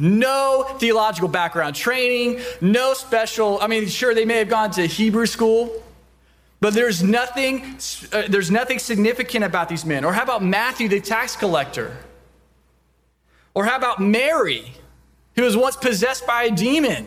no 0.00 0.64
theological 0.78 1.28
background 1.28 1.76
training, 1.76 2.40
no 2.60 2.94
special, 2.94 3.58
I 3.60 3.66
mean, 3.66 3.86
sure, 3.88 4.14
they 4.14 4.24
may 4.24 4.38
have 4.38 4.48
gone 4.48 4.70
to 4.72 4.86
Hebrew 4.86 5.26
school, 5.26 5.70
but 6.60 6.74
there's 6.74 7.02
nothing, 7.02 7.76
uh, 8.12 8.24
there's 8.28 8.50
nothing 8.50 8.78
significant 8.78 9.44
about 9.44 9.68
these 9.68 9.84
men. 9.84 10.04
Or 10.04 10.12
how 10.12 10.22
about 10.22 10.42
Matthew, 10.42 10.88
the 10.88 11.00
tax 11.00 11.36
collector? 11.36 11.96
Or 13.54 13.64
how 13.64 13.76
about 13.76 14.00
Mary, 14.00 14.74
who 15.36 15.42
was 15.42 15.56
once 15.56 15.76
possessed 15.76 16.26
by 16.26 16.44
a 16.44 16.50
demon? 16.50 17.06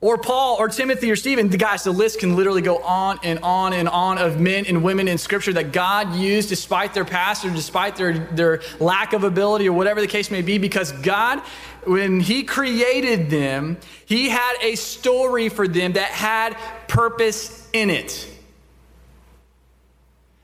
Or 0.00 0.18
Paul 0.18 0.56
or 0.58 0.68
Timothy 0.68 1.10
or 1.10 1.16
Stephen. 1.16 1.48
The 1.48 1.56
guys, 1.56 1.84
the 1.84 1.90
list 1.90 2.20
can 2.20 2.36
literally 2.36 2.60
go 2.60 2.78
on 2.78 3.18
and 3.22 3.38
on 3.38 3.72
and 3.72 3.88
on 3.88 4.18
of 4.18 4.38
men 4.40 4.66
and 4.66 4.82
women 4.82 5.08
in 5.08 5.16
scripture 5.16 5.52
that 5.54 5.72
God 5.72 6.14
used 6.14 6.48
despite 6.48 6.92
their 6.92 7.04
past 7.04 7.44
or 7.44 7.50
despite 7.50 7.96
their, 7.96 8.18
their 8.18 8.62
lack 8.80 9.12
of 9.12 9.24
ability 9.24 9.68
or 9.68 9.72
whatever 9.72 10.00
the 10.00 10.06
case 10.06 10.30
may 10.30 10.42
be, 10.42 10.58
because 10.58 10.92
God, 10.92 11.40
when 11.86 12.20
He 12.20 12.42
created 12.42 13.30
them, 13.30 13.78
He 14.06 14.28
had 14.28 14.56
a 14.60 14.74
story 14.74 15.48
for 15.48 15.66
them 15.66 15.94
that 15.94 16.10
had 16.10 16.56
purpose 16.86 17.66
in 17.72 17.88
it. 17.88 18.28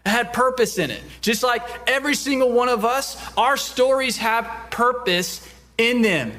It 0.06 0.08
had 0.08 0.32
purpose 0.32 0.78
in 0.78 0.90
it. 0.90 1.02
Just 1.20 1.42
like 1.42 1.62
every 1.86 2.14
single 2.14 2.50
one 2.52 2.70
of 2.70 2.86
us, 2.86 3.22
our 3.36 3.58
stories 3.58 4.16
have 4.16 4.50
purpose 4.70 5.46
in 5.76 6.00
them. 6.00 6.32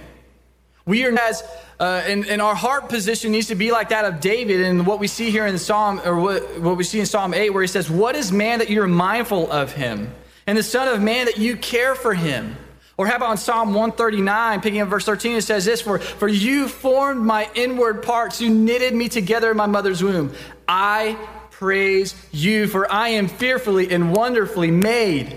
We 0.86 1.06
are 1.06 1.18
as 1.18 1.44
uh, 1.82 2.04
and, 2.06 2.28
and, 2.28 2.44
our 2.44 2.54
heart 2.54 2.90
position 2.90 3.32
needs 3.32 3.48
to 3.48 3.56
be 3.56 3.72
like 3.72 3.90
that 3.90 4.06
of 4.06 4.20
David 4.20 4.62
and 4.62 4.86
what 4.86 5.00
we 5.00 5.08
see 5.08 5.32
here 5.32 5.48
in 5.48 5.58
Psalm, 5.58 6.00
or 6.06 6.16
what, 6.16 6.60
what 6.60 6.78
we 6.78 6.84
see 6.84 7.00
in 7.00 7.08
Psalm 7.08 7.34
8, 7.34 7.50
where 7.50 7.64
he 7.64 7.68
says, 7.68 7.90
What 7.90 8.16
is 8.16 8.32
man 8.32 8.60
that 8.60 8.70
you're 8.70 8.86
mindful 8.86 9.52
of 9.52 9.74
him? 9.74 10.14
And 10.46 10.56
the 10.56 10.62
Son 10.62 10.88
of 10.88 11.02
Man 11.02 11.26
that 11.26 11.40
you 11.40 11.58
care 11.58 11.96
for 11.96 12.14
him? 12.14 12.56
Or 12.98 13.08
how 13.08 13.16
about 13.16 13.32
in 13.32 13.38
Psalm 13.38 13.70
139, 13.70 14.62
picking 14.62 14.80
up 14.80 14.90
verse 14.90 15.06
13, 15.06 15.38
it 15.38 15.42
says 15.42 15.66
this 15.66 15.82
For, 15.82 15.98
for 15.98 16.28
you 16.28 16.68
formed 16.68 17.26
my 17.26 17.50
inward 17.56 18.04
parts, 18.04 18.40
you 18.40 18.52
knitted 18.52 18.94
me 18.94 19.10
together 19.10 19.50
in 19.50 19.58
my 19.58 19.66
mother's 19.66 20.04
womb. 20.04 20.36
I 20.68 21.18
praise 21.50 22.14
you, 22.32 22.68
for 22.68 22.92
I 22.92 23.10
am 23.10 23.28
fearfully 23.28 23.92
and 23.92 24.14
wonderfully 24.14 24.70
made. 24.70 25.36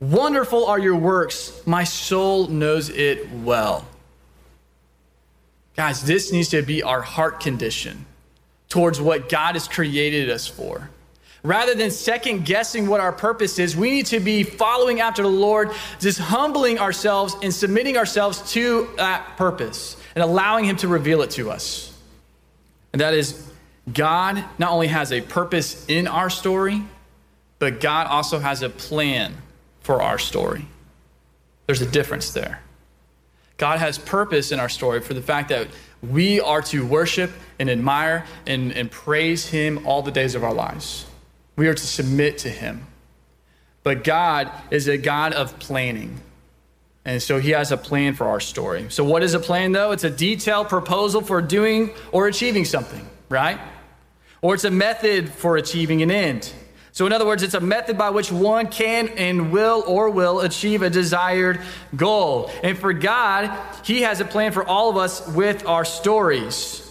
Wonderful 0.00 0.66
are 0.66 0.80
your 0.80 0.96
works, 0.96 1.64
my 1.66 1.84
soul 1.84 2.48
knows 2.48 2.90
it 2.90 3.30
well. 3.30 3.86
Guys, 5.76 6.02
this 6.02 6.32
needs 6.32 6.48
to 6.48 6.62
be 6.62 6.82
our 6.82 7.02
heart 7.02 7.40
condition 7.40 8.06
towards 8.68 9.00
what 9.00 9.28
God 9.28 9.54
has 9.54 9.68
created 9.68 10.30
us 10.30 10.46
for. 10.46 10.90
Rather 11.42 11.74
than 11.74 11.90
second 11.90 12.44
guessing 12.44 12.88
what 12.88 13.00
our 13.00 13.12
purpose 13.12 13.58
is, 13.58 13.76
we 13.76 13.90
need 13.90 14.06
to 14.06 14.18
be 14.18 14.42
following 14.42 15.00
after 15.00 15.22
the 15.22 15.28
Lord, 15.28 15.70
just 16.00 16.18
humbling 16.18 16.78
ourselves 16.78 17.36
and 17.42 17.54
submitting 17.54 17.96
ourselves 17.96 18.50
to 18.52 18.88
that 18.96 19.36
purpose 19.36 19.96
and 20.16 20.24
allowing 20.24 20.64
Him 20.64 20.76
to 20.78 20.88
reveal 20.88 21.22
it 21.22 21.30
to 21.32 21.50
us. 21.50 21.96
And 22.92 23.00
that 23.00 23.14
is, 23.14 23.48
God 23.92 24.42
not 24.58 24.72
only 24.72 24.88
has 24.88 25.12
a 25.12 25.20
purpose 25.20 25.86
in 25.86 26.08
our 26.08 26.30
story, 26.30 26.82
but 27.58 27.80
God 27.80 28.08
also 28.08 28.38
has 28.38 28.62
a 28.62 28.68
plan 28.68 29.34
for 29.82 30.02
our 30.02 30.18
story. 30.18 30.66
There's 31.66 31.82
a 31.82 31.86
difference 31.86 32.30
there. 32.32 32.60
God 33.56 33.78
has 33.78 33.98
purpose 33.98 34.52
in 34.52 34.60
our 34.60 34.68
story 34.68 35.00
for 35.00 35.14
the 35.14 35.22
fact 35.22 35.48
that 35.48 35.68
we 36.02 36.40
are 36.40 36.62
to 36.62 36.86
worship 36.86 37.30
and 37.58 37.70
admire 37.70 38.26
and, 38.46 38.72
and 38.72 38.90
praise 38.90 39.48
Him 39.48 39.86
all 39.86 40.02
the 40.02 40.10
days 40.10 40.34
of 40.34 40.44
our 40.44 40.52
lives. 40.52 41.06
We 41.56 41.68
are 41.68 41.74
to 41.74 41.86
submit 41.86 42.38
to 42.38 42.50
Him. 42.50 42.86
But 43.82 44.04
God 44.04 44.50
is 44.70 44.88
a 44.88 44.98
God 44.98 45.32
of 45.32 45.58
planning. 45.58 46.20
And 47.04 47.22
so 47.22 47.38
He 47.38 47.50
has 47.50 47.72
a 47.72 47.76
plan 47.76 48.14
for 48.14 48.26
our 48.26 48.40
story. 48.40 48.86
So, 48.90 49.04
what 49.04 49.22
is 49.22 49.32
a 49.32 49.40
plan, 49.40 49.72
though? 49.72 49.92
It's 49.92 50.04
a 50.04 50.10
detailed 50.10 50.68
proposal 50.68 51.22
for 51.22 51.40
doing 51.40 51.92
or 52.12 52.26
achieving 52.26 52.64
something, 52.64 53.08
right? 53.28 53.60
Or 54.42 54.54
it's 54.54 54.64
a 54.64 54.70
method 54.70 55.30
for 55.30 55.56
achieving 55.56 56.02
an 56.02 56.10
end. 56.10 56.52
So, 56.96 57.04
in 57.04 57.12
other 57.12 57.26
words, 57.26 57.42
it's 57.42 57.52
a 57.52 57.60
method 57.60 57.98
by 57.98 58.08
which 58.08 58.32
one 58.32 58.68
can 58.68 59.08
and 59.18 59.52
will 59.52 59.84
or 59.86 60.08
will 60.08 60.40
achieve 60.40 60.80
a 60.80 60.88
desired 60.88 61.60
goal. 61.94 62.50
And 62.62 62.78
for 62.78 62.94
God, 62.94 63.54
He 63.84 64.00
has 64.00 64.22
a 64.22 64.24
plan 64.24 64.52
for 64.52 64.66
all 64.66 64.88
of 64.88 64.96
us 64.96 65.28
with 65.28 65.66
our 65.66 65.84
stories. 65.84 66.90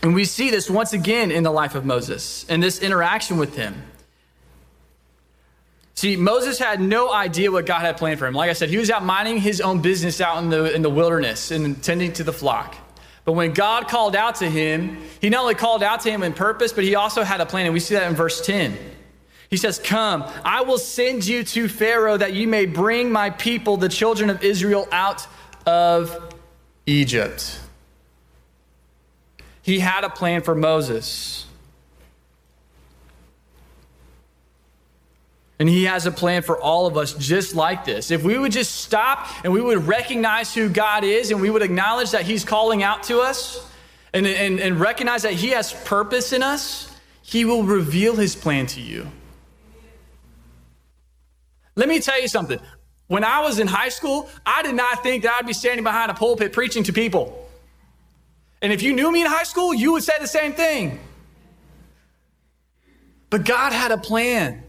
And 0.00 0.14
we 0.14 0.26
see 0.26 0.52
this 0.52 0.70
once 0.70 0.92
again 0.92 1.32
in 1.32 1.42
the 1.42 1.50
life 1.50 1.74
of 1.74 1.84
Moses 1.84 2.46
and 2.48 2.62
this 2.62 2.80
interaction 2.80 3.36
with 3.36 3.56
him. 3.56 3.82
See, 5.94 6.14
Moses 6.14 6.60
had 6.60 6.80
no 6.80 7.12
idea 7.12 7.50
what 7.50 7.66
God 7.66 7.80
had 7.80 7.96
planned 7.96 8.20
for 8.20 8.28
him. 8.28 8.34
Like 8.34 8.48
I 8.48 8.52
said, 8.52 8.68
he 8.68 8.78
was 8.78 8.90
out 8.90 9.04
minding 9.04 9.38
his 9.38 9.60
own 9.60 9.80
business 9.80 10.20
out 10.20 10.40
in 10.40 10.50
the, 10.50 10.72
in 10.72 10.82
the 10.82 10.90
wilderness 10.90 11.50
and 11.50 11.82
tending 11.82 12.12
to 12.12 12.22
the 12.22 12.32
flock. 12.32 12.76
But 13.24 13.32
when 13.32 13.54
God 13.54 13.88
called 13.88 14.14
out 14.14 14.36
to 14.36 14.48
him, 14.48 14.98
he 15.20 15.30
not 15.30 15.40
only 15.40 15.56
called 15.56 15.82
out 15.82 16.02
to 16.02 16.12
him 16.12 16.22
in 16.22 16.32
purpose, 16.32 16.72
but 16.72 16.84
he 16.84 16.94
also 16.94 17.24
had 17.24 17.40
a 17.40 17.46
plan. 17.46 17.66
And 17.66 17.74
we 17.74 17.80
see 17.80 17.96
that 17.96 18.08
in 18.08 18.14
verse 18.14 18.40
10. 18.46 18.78
He 19.48 19.56
says, 19.56 19.78
Come, 19.78 20.24
I 20.44 20.62
will 20.62 20.78
send 20.78 21.26
you 21.26 21.44
to 21.44 21.68
Pharaoh 21.68 22.16
that 22.16 22.34
you 22.34 22.48
may 22.48 22.66
bring 22.66 23.12
my 23.12 23.30
people, 23.30 23.76
the 23.76 23.88
children 23.88 24.30
of 24.30 24.42
Israel, 24.42 24.88
out 24.90 25.26
of 25.66 26.34
Egypt. 26.86 27.60
He 29.62 29.80
had 29.80 30.04
a 30.04 30.10
plan 30.10 30.42
for 30.42 30.54
Moses. 30.54 31.46
And 35.58 35.68
he 35.68 35.84
has 35.84 36.04
a 36.04 36.10
plan 36.10 36.42
for 36.42 36.60
all 36.60 36.86
of 36.86 36.96
us 36.96 37.14
just 37.14 37.54
like 37.54 37.84
this. 37.84 38.10
If 38.10 38.22
we 38.22 38.38
would 38.38 38.52
just 38.52 38.74
stop 38.76 39.26
and 39.42 39.52
we 39.52 39.60
would 39.60 39.86
recognize 39.86 40.54
who 40.54 40.68
God 40.68 41.02
is 41.02 41.30
and 41.30 41.40
we 41.40 41.48
would 41.48 41.62
acknowledge 41.62 42.10
that 42.10 42.22
he's 42.22 42.44
calling 42.44 42.82
out 42.82 43.04
to 43.04 43.20
us 43.20 43.66
and, 44.12 44.26
and, 44.26 44.60
and 44.60 44.78
recognize 44.78 45.22
that 45.22 45.32
he 45.32 45.48
has 45.48 45.72
purpose 45.84 46.32
in 46.32 46.42
us, 46.42 46.94
he 47.22 47.44
will 47.44 47.62
reveal 47.62 48.14
his 48.14 48.36
plan 48.36 48.66
to 48.66 48.80
you. 48.80 49.08
Let 51.76 51.88
me 51.88 52.00
tell 52.00 52.20
you 52.20 52.28
something. 52.28 52.58
When 53.06 53.22
I 53.22 53.42
was 53.42 53.60
in 53.60 53.68
high 53.68 53.90
school, 53.90 54.28
I 54.44 54.62
did 54.62 54.74
not 54.74 55.02
think 55.02 55.22
that 55.22 55.36
I'd 55.38 55.46
be 55.46 55.52
standing 55.52 55.84
behind 55.84 56.10
a 56.10 56.14
pulpit 56.14 56.52
preaching 56.52 56.82
to 56.84 56.92
people. 56.92 57.48
And 58.62 58.72
if 58.72 58.82
you 58.82 58.92
knew 58.94 59.12
me 59.12 59.20
in 59.20 59.28
high 59.28 59.44
school, 59.44 59.74
you 59.74 59.92
would 59.92 60.02
say 60.02 60.14
the 60.18 60.26
same 60.26 60.54
thing. 60.54 60.98
But 63.30 63.44
God 63.44 63.72
had 63.72 63.92
a 63.92 63.98
plan. 63.98 64.62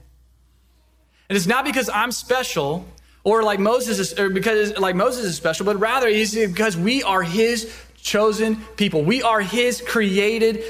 And 1.30 1.36
it's 1.36 1.48
not 1.48 1.66
because 1.66 1.90
I'm 1.90 2.12
special 2.12 2.86
or 3.24 3.44
like 3.44 3.60
Moses 3.60 4.00
is, 4.00 4.20
or 4.20 4.30
because 4.30 4.78
like 4.78 4.96
Moses 4.96 5.26
is 5.26 5.36
special, 5.36 5.66
but 5.66 5.78
rather 5.80 6.08
it's 6.08 6.36
because 6.36 6.78
we 6.78 7.04
are 7.04 7.24
his 7.24 7.74
chosen 8.02 8.58
people. 8.78 9.04
We 9.04 9.22
are 9.22 9.42
his 9.42 9.82
created 9.82 10.64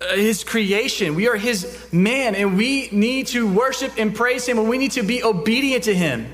his 0.00 0.44
creation. 0.44 1.14
We 1.14 1.28
are 1.28 1.36
his 1.36 1.88
man, 1.92 2.34
and 2.34 2.56
we 2.56 2.88
need 2.90 3.26
to 3.28 3.52
worship 3.52 3.92
and 3.98 4.14
praise 4.14 4.46
him, 4.46 4.58
and 4.58 4.68
we 4.68 4.78
need 4.78 4.92
to 4.92 5.02
be 5.02 5.22
obedient 5.22 5.84
to 5.84 5.94
him. 5.94 6.32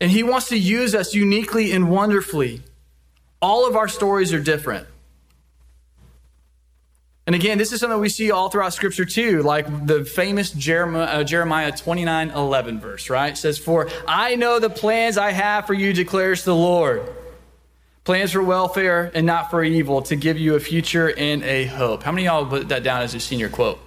And 0.00 0.10
he 0.10 0.22
wants 0.22 0.48
to 0.48 0.58
use 0.58 0.94
us 0.94 1.14
uniquely 1.14 1.72
and 1.72 1.88
wonderfully. 1.88 2.62
All 3.40 3.68
of 3.68 3.76
our 3.76 3.88
stories 3.88 4.32
are 4.32 4.40
different. 4.40 4.88
And 7.24 7.36
again, 7.36 7.56
this 7.56 7.70
is 7.70 7.78
something 7.78 8.00
we 8.00 8.08
see 8.08 8.32
all 8.32 8.48
throughout 8.48 8.72
Scripture 8.72 9.04
too, 9.04 9.42
like 9.42 9.86
the 9.86 10.04
famous 10.04 10.50
Jeremiah, 10.50 11.20
uh, 11.20 11.24
Jeremiah 11.24 11.70
29 11.70 12.30
11 12.30 12.80
verse, 12.80 13.08
right? 13.08 13.32
It 13.32 13.36
says, 13.36 13.58
For 13.58 13.88
I 14.08 14.34
know 14.34 14.58
the 14.58 14.70
plans 14.70 15.16
I 15.16 15.30
have 15.30 15.66
for 15.66 15.74
you, 15.74 15.92
declares 15.92 16.44
the 16.44 16.54
Lord 16.54 17.08
Plans 18.04 18.32
for 18.32 18.42
welfare 18.42 19.10
and 19.14 19.26
not 19.26 19.50
for 19.50 19.62
evil 19.62 20.02
to 20.02 20.16
give 20.16 20.38
you 20.38 20.56
a 20.56 20.60
future 20.60 21.12
and 21.16 21.42
a 21.44 21.66
hope. 21.66 22.02
How 22.02 22.10
many 22.10 22.26
of 22.26 22.32
y'all 22.32 22.46
put 22.46 22.68
that 22.70 22.82
down 22.82 23.02
as 23.02 23.14
a 23.14 23.20
senior 23.20 23.48
quote? 23.48 23.78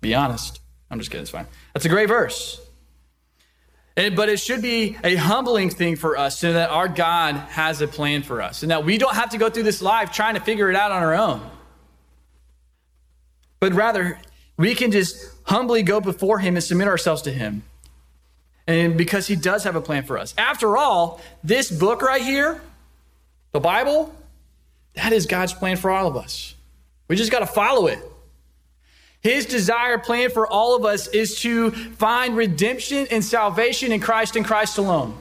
Be 0.00 0.14
honest. 0.14 0.60
I'm 0.90 0.98
just 0.98 1.10
kidding, 1.10 1.22
it's 1.22 1.30
fine. 1.30 1.46
That's 1.74 1.84
a 1.84 1.90
great 1.90 2.08
verse. 2.08 2.60
And, 3.96 4.16
but 4.16 4.30
it 4.30 4.40
should 4.40 4.62
be 4.62 4.96
a 5.04 5.16
humbling 5.16 5.68
thing 5.68 5.96
for 5.96 6.16
us 6.16 6.38
so 6.38 6.54
that 6.54 6.70
our 6.70 6.88
God 6.88 7.34
has 7.34 7.82
a 7.82 7.88
plan 7.88 8.22
for 8.22 8.40
us 8.40 8.62
and 8.62 8.70
that 8.70 8.84
we 8.84 8.96
don't 8.96 9.14
have 9.14 9.30
to 9.30 9.38
go 9.38 9.50
through 9.50 9.64
this 9.64 9.82
life 9.82 10.12
trying 10.12 10.34
to 10.34 10.40
figure 10.40 10.70
it 10.70 10.76
out 10.76 10.92
on 10.92 11.02
our 11.02 11.14
own. 11.14 11.42
But 13.60 13.74
rather, 13.74 14.18
we 14.56 14.74
can 14.74 14.92
just 14.92 15.30
humbly 15.44 15.82
go 15.82 16.00
before 16.00 16.38
Him 16.38 16.56
and 16.56 16.64
submit 16.64 16.88
ourselves 16.88 17.22
to 17.22 17.30
Him. 17.30 17.64
And 18.66 18.96
because 18.96 19.26
He 19.26 19.36
does 19.36 19.64
have 19.64 19.76
a 19.76 19.80
plan 19.80 20.04
for 20.04 20.18
us. 20.18 20.34
After 20.38 20.76
all, 20.76 21.20
this 21.42 21.70
book 21.70 22.02
right 22.02 22.22
here, 22.22 22.60
the 23.52 23.60
Bible, 23.60 24.14
that 24.94 25.12
is 25.12 25.26
God's 25.26 25.52
plan 25.52 25.76
for 25.76 25.90
all 25.90 26.06
of 26.06 26.16
us. 26.16 26.54
We 27.08 27.16
just 27.16 27.32
got 27.32 27.40
to 27.40 27.46
follow 27.46 27.86
it. 27.86 27.98
His 29.20 29.46
desire 29.46 29.98
plan 29.98 30.30
for 30.30 30.46
all 30.46 30.74
of 30.74 30.84
us 30.84 31.06
is 31.06 31.40
to 31.40 31.70
find 31.70 32.36
redemption 32.36 33.06
and 33.10 33.24
salvation 33.24 33.92
in 33.92 34.00
Christ 34.00 34.34
and 34.34 34.44
Christ 34.44 34.78
alone. 34.78 35.16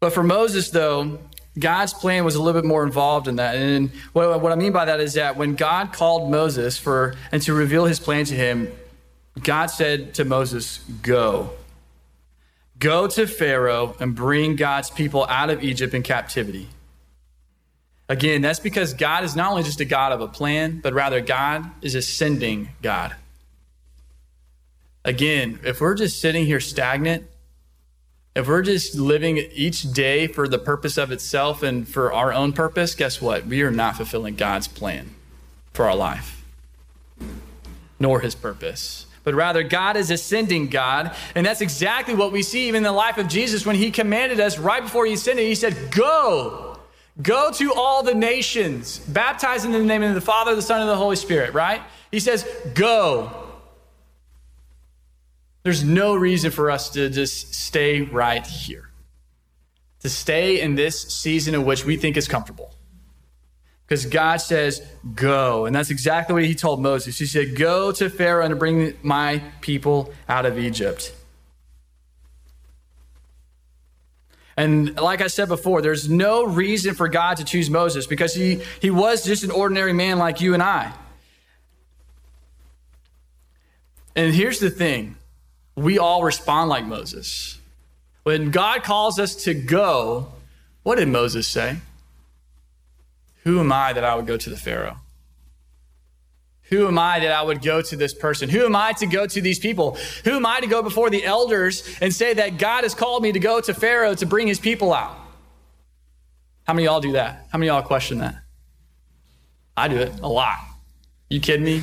But 0.00 0.12
for 0.12 0.22
Moses, 0.22 0.70
though, 0.70 1.18
God's 1.58 1.94
plan 1.94 2.24
was 2.24 2.34
a 2.34 2.42
little 2.42 2.60
bit 2.60 2.66
more 2.66 2.84
involved 2.84 3.28
in 3.28 3.36
that. 3.36 3.54
And 3.54 3.90
what, 4.12 4.40
what 4.40 4.50
I 4.50 4.56
mean 4.56 4.72
by 4.72 4.86
that 4.86 5.00
is 5.00 5.14
that 5.14 5.36
when 5.36 5.54
God 5.54 5.92
called 5.92 6.30
Moses 6.30 6.78
for 6.78 7.14
and 7.30 7.40
to 7.42 7.54
reveal 7.54 7.84
his 7.84 8.00
plan 8.00 8.24
to 8.26 8.34
him, 8.34 8.72
God 9.40 9.66
said 9.66 10.14
to 10.14 10.24
Moses, 10.24 10.78
Go. 11.02 11.50
Go 12.78 13.06
to 13.06 13.26
Pharaoh 13.26 13.94
and 14.00 14.14
bring 14.14 14.56
God's 14.56 14.90
people 14.90 15.26
out 15.26 15.48
of 15.48 15.62
Egypt 15.62 15.94
in 15.94 16.02
captivity. 16.02 16.68
Again, 18.08 18.42
that's 18.42 18.60
because 18.60 18.92
God 18.92 19.24
is 19.24 19.34
not 19.34 19.50
only 19.50 19.62
just 19.62 19.80
a 19.80 19.84
God 19.84 20.12
of 20.12 20.20
a 20.20 20.28
plan, 20.28 20.80
but 20.82 20.92
rather 20.92 21.20
God 21.20 21.70
is 21.80 21.94
a 21.94 22.02
sending 22.02 22.70
God. 22.82 23.14
Again, 25.04 25.60
if 25.64 25.80
we're 25.80 25.94
just 25.94 26.20
sitting 26.20 26.46
here 26.46 26.60
stagnant, 26.60 27.26
if 28.34 28.48
we're 28.48 28.62
just 28.62 28.94
living 28.96 29.38
each 29.38 29.92
day 29.92 30.26
for 30.26 30.48
the 30.48 30.58
purpose 30.58 30.98
of 30.98 31.12
itself 31.12 31.62
and 31.62 31.88
for 31.88 32.12
our 32.12 32.32
own 32.32 32.52
purpose, 32.52 32.94
guess 32.94 33.20
what? 33.20 33.46
We 33.46 33.62
are 33.62 33.70
not 33.70 33.96
fulfilling 33.96 34.34
God's 34.34 34.68
plan 34.68 35.14
for 35.72 35.86
our 35.86 35.96
life, 35.96 36.44
nor 37.98 38.20
his 38.20 38.34
purpose. 38.34 39.06
But 39.22 39.34
rather, 39.34 39.62
God 39.62 39.96
is 39.96 40.10
ascending 40.10 40.68
God. 40.68 41.16
And 41.34 41.46
that's 41.46 41.62
exactly 41.62 42.14
what 42.14 42.30
we 42.30 42.42
see 42.42 42.68
even 42.68 42.78
in 42.78 42.82
the 42.82 42.92
life 42.92 43.16
of 43.16 43.26
Jesus 43.26 43.64
when 43.64 43.76
he 43.76 43.90
commanded 43.90 44.38
us 44.38 44.58
right 44.58 44.82
before 44.82 45.06
he 45.06 45.14
ascended. 45.14 45.46
He 45.46 45.54
said, 45.54 45.90
Go 45.90 46.74
Go 47.22 47.52
to 47.52 47.72
all 47.72 48.02
the 48.02 48.14
nations, 48.14 48.98
baptizing 48.98 49.72
in 49.72 49.80
the 49.80 49.86
name 49.86 50.02
of 50.02 50.14
the 50.14 50.20
Father, 50.20 50.54
the 50.56 50.62
Son, 50.62 50.80
and 50.80 50.90
the 50.90 50.96
Holy 50.96 51.16
Spirit, 51.16 51.54
right? 51.54 51.80
He 52.10 52.18
says, 52.18 52.44
Go. 52.74 53.43
There's 55.64 55.82
no 55.82 56.14
reason 56.14 56.50
for 56.50 56.70
us 56.70 56.90
to 56.90 57.08
just 57.08 57.54
stay 57.54 58.02
right 58.02 58.46
here, 58.46 58.90
to 60.00 60.10
stay 60.10 60.60
in 60.60 60.74
this 60.74 61.00
season 61.02 61.54
in 61.54 61.64
which 61.64 61.84
we 61.86 61.96
think 61.96 62.16
is 62.18 62.28
comfortable. 62.28 62.74
Because 63.86 64.04
God 64.06 64.36
says, 64.36 64.86
Go. 65.14 65.64
And 65.64 65.74
that's 65.74 65.90
exactly 65.90 66.34
what 66.34 66.44
he 66.44 66.54
told 66.54 66.80
Moses. 66.80 67.18
He 67.18 67.26
said, 67.26 67.56
Go 67.56 67.92
to 67.92 68.10
Pharaoh 68.10 68.44
and 68.44 68.58
bring 68.58 68.94
my 69.02 69.42
people 69.62 70.12
out 70.28 70.46
of 70.46 70.58
Egypt. 70.58 71.14
And 74.56 74.96
like 75.00 75.20
I 75.20 75.26
said 75.26 75.48
before, 75.48 75.82
there's 75.82 76.08
no 76.08 76.44
reason 76.44 76.94
for 76.94 77.08
God 77.08 77.38
to 77.38 77.44
choose 77.44 77.68
Moses 77.68 78.06
because 78.06 78.34
he, 78.34 78.62
he 78.80 78.90
was 78.90 79.24
just 79.24 79.44
an 79.44 79.50
ordinary 79.50 79.92
man 79.92 80.18
like 80.18 80.40
you 80.40 80.54
and 80.54 80.62
I. 80.62 80.92
And 84.14 84.32
here's 84.32 84.60
the 84.60 84.70
thing 84.70 85.16
we 85.76 85.98
all 85.98 86.22
respond 86.22 86.70
like 86.70 86.84
Moses. 86.84 87.58
When 88.22 88.50
God 88.50 88.82
calls 88.82 89.18
us 89.18 89.34
to 89.44 89.54
go, 89.54 90.32
what 90.82 90.96
did 90.96 91.08
Moses 91.08 91.46
say? 91.46 91.78
Who 93.42 93.60
am 93.60 93.72
I 93.72 93.92
that 93.92 94.04
I 94.04 94.14
would 94.14 94.26
go 94.26 94.36
to 94.36 94.50
the 94.50 94.56
Pharaoh? 94.56 94.96
Who 96.70 96.86
am 96.86 96.98
I 96.98 97.20
that 97.20 97.30
I 97.30 97.42
would 97.42 97.60
go 97.60 97.82
to 97.82 97.96
this 97.96 98.14
person? 98.14 98.48
Who 98.48 98.64
am 98.64 98.74
I 98.74 98.92
to 98.94 99.06
go 99.06 99.26
to 99.26 99.40
these 99.40 99.58
people? 99.58 99.98
Who 100.24 100.32
am 100.32 100.46
I 100.46 100.60
to 100.60 100.66
go 100.66 100.82
before 100.82 101.10
the 101.10 101.24
elders 101.24 101.86
and 102.00 102.12
say 102.12 102.32
that 102.34 102.58
God 102.58 102.84
has 102.84 102.94
called 102.94 103.22
me 103.22 103.32
to 103.32 103.38
go 103.38 103.60
to 103.60 103.74
Pharaoh 103.74 104.14
to 104.14 104.26
bring 104.26 104.46
his 104.46 104.58
people 104.58 104.94
out? 104.94 105.14
How 106.66 106.72
many 106.72 106.86
y'all 106.86 107.00
do 107.00 107.12
that? 107.12 107.46
How 107.52 107.58
many 107.58 107.68
y'all 107.68 107.82
question 107.82 108.18
that? 108.18 108.36
I 109.76 109.88
do 109.88 109.98
it 109.98 110.18
a 110.20 110.28
lot. 110.28 110.58
You 111.28 111.40
kidding 111.40 111.64
me? 111.64 111.82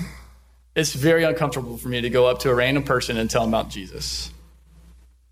It's 0.76 0.94
very 0.94 1.24
uncomfortable 1.24 1.78
for 1.78 1.90
me 1.90 2.02
to 2.02 2.10
go 2.10 2.28
up 2.28 2.40
to 2.40 2.50
a 2.50 2.56
random 2.56 2.84
person 2.84 3.18
and 3.18 3.30
tell 3.30 3.42
them 3.42 3.54
about 3.54 3.70
Jesus. 3.70 4.32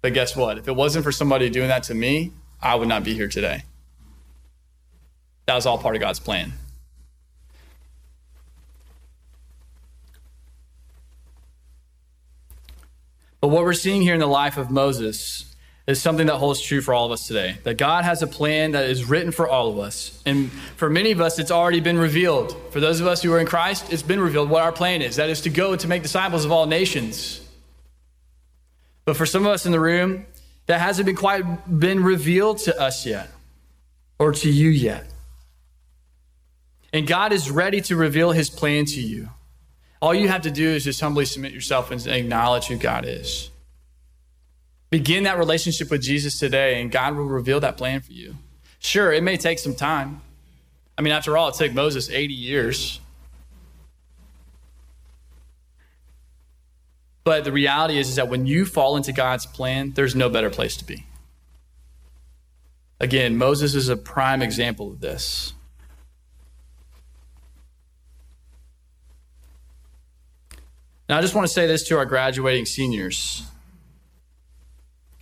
But 0.02 0.13
guess 0.13 0.36
what? 0.36 0.58
If 0.58 0.67
it 0.67 0.75
wasn't 0.75 1.04
for 1.04 1.12
somebody 1.12 1.49
doing 1.49 1.69
that 1.69 1.84
to 1.84 1.93
me, 1.93 2.32
I 2.62 2.75
would 2.75 2.88
not 2.88 3.04
be 3.04 3.13
here 3.13 3.28
today. 3.28 3.63
That 5.45 5.56
was 5.56 5.65
all 5.65 5.78
part 5.78 5.95
of 5.95 6.02
God's 6.02 6.19
plan. 6.19 6.54
But 13.41 13.47
what 13.47 13.63
we're 13.63 13.73
seeing 13.73 14.02
here 14.02 14.13
in 14.13 14.19
the 14.19 14.28
life 14.28 14.58
of 14.58 14.69
Moses 14.69 15.49
is 15.89 15.99
something 15.99 16.28
that 16.28 16.36
holds 16.36 16.62
true 16.62 16.82
for 16.82 16.93
all 16.93 17.08
of 17.08 17.12
us 17.12 17.25
today. 17.25 17.58
That 17.63 17.78
God 17.78 18.06
has 18.06 18.21
a 18.21 18.28
plan 18.28 18.73
that 18.73 18.88
is 18.88 19.06
written 19.06 19.32
for 19.32 19.49
all 19.49 19.69
of 19.69 19.80
us. 19.80 20.21
And 20.23 20.52
for 20.75 20.88
many 20.88 21.10
of 21.10 21.19
us, 21.19 21.39
it's 21.39 21.49
already 21.49 21.80
been 21.80 21.97
revealed. 21.97 22.56
For 22.71 22.80
those 22.80 22.99
of 22.99 23.08
us 23.08 23.23
who 23.23 23.34
are 23.34 23.39
in 23.39 23.47
Christ, 23.47 23.91
it's 23.91 24.04
been 24.04 24.19
revealed 24.19 24.52
what 24.52 24.62
our 24.62 24.71
plan 24.71 25.02
is 25.02 25.15
that 25.15 25.30
is 25.30 25.41
to 25.41 25.49
go 25.49 25.71
and 25.71 25.82
to 25.82 25.88
make 25.88 26.04
disciples 26.04 26.45
of 26.45 26.52
all 26.52 26.67
nations. 26.67 27.41
But 29.06 29.17
for 29.17 29.25
some 29.25 29.47
of 29.47 29.52
us 29.52 29.65
in 29.65 29.71
the 29.71 29.80
room, 29.80 30.28
that 30.67 30.80
hasn't 30.80 31.08
been 31.08 31.15
quite 31.15 31.41
been 31.80 32.04
revealed 32.04 32.60
to 32.60 32.80
us 32.80 33.08
yet 33.08 33.32
or 34.19 34.32
to 34.34 34.49
you 34.52 34.69
yet. 34.69 35.06
And 36.93 37.08
God 37.08 37.34
is 37.34 37.49
ready 37.49 37.82
to 37.82 37.95
reveal 37.95 38.32
his 38.32 38.52
plan 38.52 38.86
to 38.86 39.02
you. 39.02 39.30
All 40.04 40.13
you 40.13 40.28
have 40.28 40.43
to 40.43 40.52
do 40.52 40.69
is 40.69 40.84
just 40.84 41.02
humbly 41.02 41.25
submit 41.25 41.52
yourself 41.52 41.89
and 41.89 42.06
acknowledge 42.06 42.67
who 42.67 42.78
God 42.78 43.06
is. 43.08 43.49
Begin 44.89 45.23
that 45.23 45.38
relationship 45.38 45.91
with 45.91 46.02
Jesus 46.02 46.39
today, 46.39 46.82
and 46.82 46.91
God 46.91 47.15
will 47.15 47.25
reveal 47.25 47.60
that 47.60 47.78
plan 47.78 48.02
for 48.02 48.12
you. 48.12 48.36
Sure, 48.80 49.13
it 49.13 49.21
may 49.21 49.38
take 49.38 49.60
some 49.60 49.75
time. 49.75 50.21
I 50.97 51.02
mean, 51.02 51.13
after 51.13 51.38
all, 51.38 51.49
it 51.49 51.56
took 51.56 51.73
Moses 51.73 52.10
80 52.10 52.34
years. 52.34 52.99
But 57.23 57.43
the 57.43 57.52
reality 57.52 57.97
is, 57.99 58.10
is 58.10 58.15
that 58.15 58.30
when 58.30 58.47
you 58.47 58.65
fall 58.65 58.97
into 58.97 59.12
God's 59.12 59.45
plan, 59.45 59.91
there's 59.91 60.15
no 60.15 60.30
better 60.30 60.49
place 60.49 60.75
to 60.78 60.86
be. 60.86 61.06
Again, 62.99 63.38
Moses 63.38 63.75
is 63.75 63.88
a 63.88 63.95
prime 63.95 64.41
example 64.41 64.91
of 64.91 64.99
this. 64.99 65.54
Now, 71.08 71.17
I 71.17 71.21
just 71.21 71.34
want 71.34 71.47
to 71.47 71.54
say 71.54 71.65
this 71.65 71.88
to 71.88 71.97
our 71.97 72.06
graduating 72.06 72.65
seniors. 72.65 73.43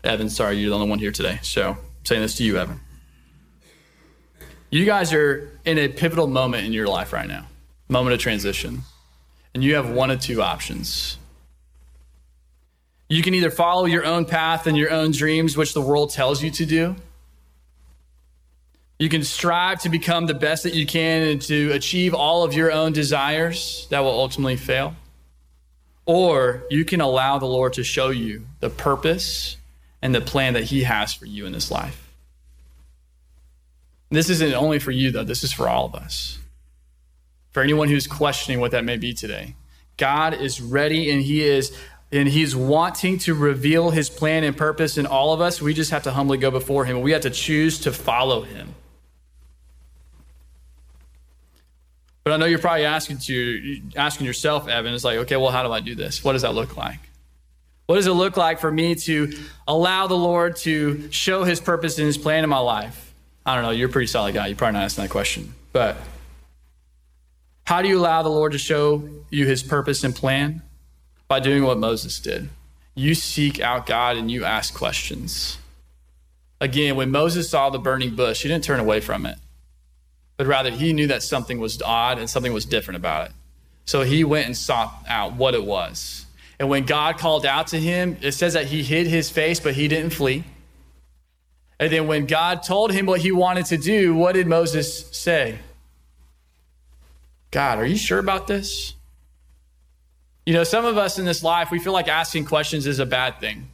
Evan, 0.08 0.30
sorry, 0.30 0.58
you're 0.58 0.70
the 0.70 0.76
only 0.76 0.90
one 0.90 1.00
here 1.00 1.12
today. 1.12 1.40
So 1.42 1.72
I'm 1.72 2.06
saying 2.06 2.22
this 2.22 2.36
to 2.36 2.44
you, 2.44 2.58
Evan. 2.58 2.80
You 4.70 4.86
guys 4.86 5.14
are 5.14 5.52
in 5.66 5.78
a 5.78 5.88
pivotal 5.88 6.28
moment 6.28 6.66
in 6.66 6.74
your 6.74 6.88
life 6.88 7.14
right 7.14 7.28
now, 7.28 7.46
moment 7.90 8.14
of 8.14 8.20
transition. 8.20 8.84
And 9.54 9.64
you 9.64 9.76
have 9.76 9.90
one 9.90 10.12
of 10.12 10.20
two 10.20 10.42
options. 10.42 11.18
You 13.10 13.22
can 13.22 13.34
either 13.34 13.52
follow 13.52 13.86
your 13.86 14.06
own 14.06 14.26
path 14.26 14.68
and 14.68 14.78
your 14.78 14.92
own 14.92 15.12
dreams, 15.12 15.56
which 15.56 15.74
the 15.74 15.82
world 15.82 16.12
tells 16.12 16.44
you 16.44 16.52
to 16.52 16.66
do. 16.66 16.96
You 19.00 19.10
can 19.10 19.24
strive 19.24 19.82
to 19.82 19.90
become 19.90 20.26
the 20.26 20.34
best 20.34 20.64
that 20.64 20.74
you 20.74 20.86
can 20.86 21.28
and 21.28 21.42
to 21.44 21.72
achieve 21.72 22.14
all 22.14 22.44
of 22.44 22.54
your 22.54 22.72
own 22.72 22.94
desires 22.94 23.88
that 23.90 24.00
will 24.00 24.20
ultimately 24.20 24.58
fail. 24.58 24.96
Or 26.06 26.64
you 26.70 26.84
can 26.84 27.00
allow 27.00 27.38
the 27.38 27.46
Lord 27.46 27.74
to 27.74 27.84
show 27.84 28.10
you 28.10 28.46
the 28.60 28.70
purpose 28.70 29.58
and 30.02 30.14
the 30.14 30.22
plan 30.22 30.54
that 30.54 30.66
He 30.66 30.84
has 30.84 31.14
for 31.14 31.26
you 31.26 31.46
in 31.46 31.52
this 31.52 31.72
life. 31.72 32.08
This 34.10 34.30
isn't 34.30 34.54
only 34.54 34.80
for 34.80 34.92
you, 34.92 35.12
though, 35.12 35.24
this 35.24 35.44
is 35.44 35.52
for 35.52 35.68
all 35.68 35.86
of 35.86 35.96
us. 35.96 36.40
For 37.52 37.62
anyone 37.62 37.90
who's 37.90 38.08
questioning 38.08 38.60
what 38.60 38.72
that 38.72 38.86
may 38.86 38.98
be 38.98 39.14
today, 39.14 39.56
God 39.98 40.34
is 40.34 40.62
ready 40.62 41.12
and 41.12 41.22
He 41.22 41.44
is. 41.44 41.76
And 42.10 42.30
he's 42.30 42.56
wanting 42.56 43.18
to 43.20 43.34
reveal 43.34 43.90
his 43.90 44.10
plan 44.10 44.46
and 44.46 44.56
purpose 44.56 44.98
in 44.98 45.06
all 45.06 45.34
of 45.34 45.42
us. 45.42 45.62
We 45.62 45.74
just 45.74 45.92
have 45.92 46.04
to 46.04 46.12
humbly 46.12 46.38
go 46.38 46.50
before 46.50 46.86
him. 46.86 47.02
We 47.02 47.12
have 47.12 47.24
to 47.24 47.30
choose 47.30 47.80
to 47.82 47.92
follow 47.92 48.44
him. 48.44 48.76
But 52.24 52.34
I 52.34 52.38
know 52.38 52.46
you're 52.46 52.60
probably 52.60 52.86
asking 52.86 53.20
to 53.20 53.82
asking 53.96 54.26
yourself, 54.26 54.68
Evan, 54.68 54.94
it's 54.94 55.04
like, 55.04 55.18
okay, 55.20 55.36
well, 55.38 55.52
how 55.52 55.64
do 55.64 55.72
I 55.72 55.80
do 55.80 55.96
this? 55.96 56.24
What 56.24 56.34
does 56.34 56.42
that 56.42 56.54
look 56.54 56.78
like? 56.78 57.00
What 57.88 57.96
does 57.96 58.08
it 58.08 58.12
look 58.12 58.38
like 58.38 58.60
for 58.60 58.72
me 58.72 58.96
to 58.96 59.34
allow 59.68 60.08
the 60.08 60.18
Lord 60.18 60.58
to 60.58 61.10
show 61.12 61.46
his 61.46 61.60
purpose 61.62 61.98
and 61.98 62.06
his 62.06 62.18
plan 62.18 62.44
in 62.44 62.50
my 62.50 62.60
life? 62.60 63.14
I 63.46 63.56
don't 63.56 63.64
know. 63.64 63.72
You're 63.72 63.88
a 63.88 63.92
pretty 63.92 64.08
solid 64.08 64.34
guy. 64.34 64.48
You're 64.48 64.58
probably 64.58 64.74
not 64.74 64.84
asking 64.84 65.06
that 65.06 65.10
question. 65.10 65.54
But 65.72 65.98
how 67.66 67.82
do 67.82 67.88
you 67.88 67.98
allow 67.98 68.24
the 68.24 68.30
Lord 68.30 68.52
to 68.52 68.58
show 68.58 69.10
you 69.30 69.48
his 69.48 69.64
purpose 69.64 70.04
and 70.04 70.14
plan? 70.14 70.62
By 71.30 71.40
doing 71.42 71.64
what 71.64 71.78
Moses 71.78 72.20
did. 72.20 72.50
You 72.96 73.14
seek 73.14 73.60
out 73.60 73.86
God 73.86 74.16
and 74.16 74.32
you 74.32 74.46
ask 74.46 74.74
questions. 74.74 75.58
Again, 76.60 76.96
when 76.96 77.12
Moses 77.12 77.50
saw 77.50 77.70
the 77.70 77.80
burning 77.80 78.16
bush, 78.16 78.44
he 78.44 78.48
didn't 78.48 78.64
turn 78.64 78.80
away 78.80 79.02
from 79.02 79.26
it, 79.26 79.38
but 80.38 80.48
rather 80.48 80.72
he 80.72 80.94
knew 80.94 81.08
that 81.08 81.24
something 81.24 81.60
was 81.60 81.82
odd 81.82 82.18
and 82.18 82.30
something 82.30 82.54
was 82.54 82.66
different 82.66 82.96
about 82.96 83.28
it. 83.28 83.34
So 83.86 84.04
he 84.04 84.24
went 84.24 84.46
and 84.46 84.56
sought 84.56 85.04
out 85.08 85.34
what 85.34 85.54
it 85.54 85.66
was. 85.66 86.26
And 86.60 86.70
when 86.70 86.86
God 86.86 87.18
called 87.18 87.46
out 87.46 87.68
to 87.68 87.80
him, 87.80 88.18
it 88.22 88.32
says 88.32 88.54
that 88.54 88.68
he 88.68 88.84
hid 88.84 89.08
his 89.08 89.30
face, 89.30 89.60
but 89.60 89.76
he 89.76 89.88
didn't 89.88 90.12
flee. 90.12 90.44
And 91.80 91.92
then 91.92 92.08
when 92.08 92.26
God 92.26 92.64
told 92.64 92.92
him 92.92 93.06
what 93.06 93.22
he 93.22 93.32
wanted 93.32 93.68
to 93.68 93.78
do, 93.78 94.16
what 94.16 94.34
did 94.34 94.48
Moses 94.48 95.08
say? 95.16 95.60
God, 97.52 97.78
are 97.78 97.86
you 97.86 97.98
sure 97.98 98.20
about 98.20 98.48
this? 98.48 98.96
You 100.46 100.54
know, 100.54 100.64
some 100.64 100.86
of 100.86 100.98
us 100.98 101.20
in 101.20 101.26
this 101.26 101.44
life, 101.44 101.70
we 101.72 101.80
feel 101.80 101.94
like 101.94 102.08
asking 102.08 102.46
questions 102.46 102.88
is 102.88 103.00
a 103.00 103.06
bad 103.06 103.40
thing. 103.40 103.68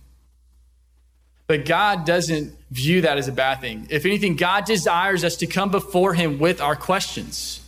But 1.47 1.65
God 1.65 2.05
doesn't 2.05 2.55
view 2.71 3.01
that 3.01 3.17
as 3.17 3.27
a 3.27 3.31
bad 3.31 3.61
thing. 3.61 3.87
If 3.89 4.05
anything, 4.05 4.35
God 4.35 4.65
desires 4.65 5.23
us 5.23 5.35
to 5.37 5.47
come 5.47 5.69
before 5.69 6.13
Him 6.13 6.39
with 6.39 6.61
our 6.61 6.75
questions, 6.75 7.61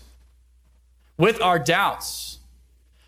with 1.17 1.41
our 1.41 1.59
doubts, 1.59 2.39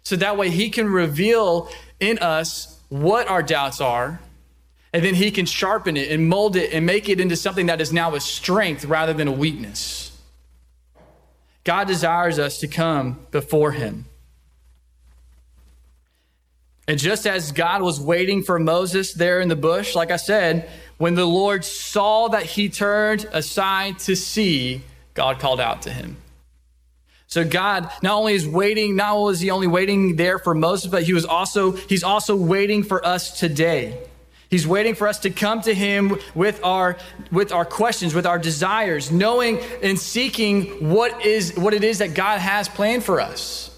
so 0.04 0.16
that 0.18 0.38
way 0.38 0.50
He 0.50 0.70
can 0.70 0.88
reveal 0.88 1.70
in 2.00 2.20
us 2.20 2.80
what 2.90 3.28
our 3.28 3.44
doubts 3.44 3.82
are, 3.82 4.20
and 4.94 5.04
then 5.04 5.16
He 5.16 5.32
can 5.32 5.46
sharpen 5.46 5.98
it 5.98 6.12
and 6.12 6.28
mold 6.28 6.56
it 6.56 6.74
and 6.74 6.86
make 6.86 7.10
it 7.10 7.20
into 7.20 7.36
something 7.36 7.66
that 7.68 7.82
is 7.82 7.92
now 7.92 8.16
a 8.16 8.20
strength 8.20 8.86
rather 8.86 9.14
than 9.14 9.28
a 9.28 9.32
weakness. 9.32 10.18
God 11.64 11.88
desires 11.88 12.40
us 12.40 12.60
to 12.60 12.68
come 12.68 13.20
before 13.32 13.72
Him. 13.72 14.06
And 16.88 16.98
just 16.98 17.28
as 17.28 17.52
God 17.52 17.82
was 17.82 18.00
waiting 18.00 18.44
for 18.44 18.58
Moses 18.58 19.14
there 19.14 19.42
in 19.42 19.50
the 19.50 19.58
bush, 19.58 19.94
like 19.94 20.10
I 20.10 20.16
said, 20.16 20.70
when 20.98 21.16
the 21.16 21.26
Lord 21.26 21.66
saw 21.66 22.30
that 22.30 22.44
he 22.44 22.70
turned 22.70 23.28
aside 23.34 24.00
to 24.00 24.16
see, 24.16 24.82
God 25.14 25.40
called 25.40 25.60
out 25.60 25.82
to 25.82 25.90
him. 25.90 26.18
So 27.28 27.44
God 27.44 27.92
not 28.02 28.14
only 28.14 28.34
is 28.34 28.48
waiting, 28.48 28.96
not 28.96 29.14
only 29.16 29.34
is 29.34 29.42
he 29.42 29.52
only 29.52 29.68
waiting 29.68 30.16
there 30.16 30.40
for 30.40 30.54
Moses, 30.54 30.90
but 30.90 31.04
he 31.04 31.14
was 31.14 31.26
also 31.26 31.74
he's 31.74 32.04
also 32.04 32.36
waiting 32.36 32.84
for 32.84 33.06
us 33.06 33.38
today. 33.38 34.00
He's 34.50 34.66
waiting 34.66 34.96
for 34.96 35.10
us 35.10 35.20
to 35.20 35.30
come 35.30 35.62
to 35.64 35.74
him 35.74 36.18
with 36.34 36.64
our 36.64 36.98
with 37.30 37.52
our 37.52 37.66
questions, 37.66 38.16
with 38.16 38.26
our 38.26 38.40
desires, 38.40 39.12
knowing 39.12 39.60
and 39.84 40.00
seeking 40.00 40.90
what 40.90 41.26
is 41.26 41.54
what 41.58 41.74
it 41.74 41.84
is 41.84 41.98
that 42.00 42.14
God 42.14 42.40
has 42.40 42.70
planned 42.70 43.04
for 43.04 43.20
us. 43.20 43.78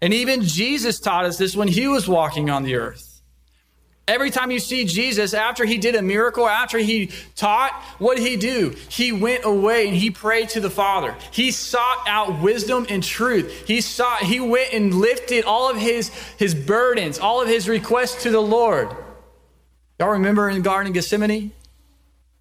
And 0.00 0.14
even 0.14 0.40
Jesus 0.40 0.98
taught 0.98 1.26
us 1.26 1.36
this 1.36 1.54
when 1.54 1.68
he 1.68 1.86
was 1.88 2.08
walking 2.08 2.48
on 2.48 2.62
the 2.62 2.76
earth. 2.76 3.09
Every 4.08 4.30
time 4.30 4.50
you 4.50 4.58
see 4.58 4.84
Jesus, 4.86 5.34
after 5.34 5.64
he 5.64 5.78
did 5.78 5.94
a 5.94 6.02
miracle, 6.02 6.48
after 6.48 6.78
he 6.78 7.10
taught, 7.36 7.72
what 7.98 8.16
did 8.16 8.26
he 8.26 8.36
do? 8.36 8.74
He 8.88 9.12
went 9.12 9.44
away 9.44 9.86
and 9.86 9.96
he 9.96 10.10
prayed 10.10 10.48
to 10.50 10.60
the 10.60 10.70
Father. 10.70 11.14
He 11.30 11.52
sought 11.52 12.08
out 12.08 12.40
wisdom 12.40 12.86
and 12.88 13.04
truth. 13.04 13.68
He 13.68 13.80
sought, 13.80 14.22
he 14.22 14.40
went 14.40 14.72
and 14.72 14.92
lifted 14.94 15.44
all 15.44 15.70
of 15.70 15.76
his, 15.76 16.08
his 16.38 16.56
burdens, 16.56 17.20
all 17.20 17.40
of 17.40 17.46
his 17.46 17.68
requests 17.68 18.24
to 18.24 18.30
the 18.30 18.40
Lord. 18.40 18.88
Y'all 20.00 20.10
remember 20.10 20.48
in 20.48 20.56
the 20.56 20.62
Garden 20.62 20.88
of 20.88 20.94
Gethsemane? 20.94 21.52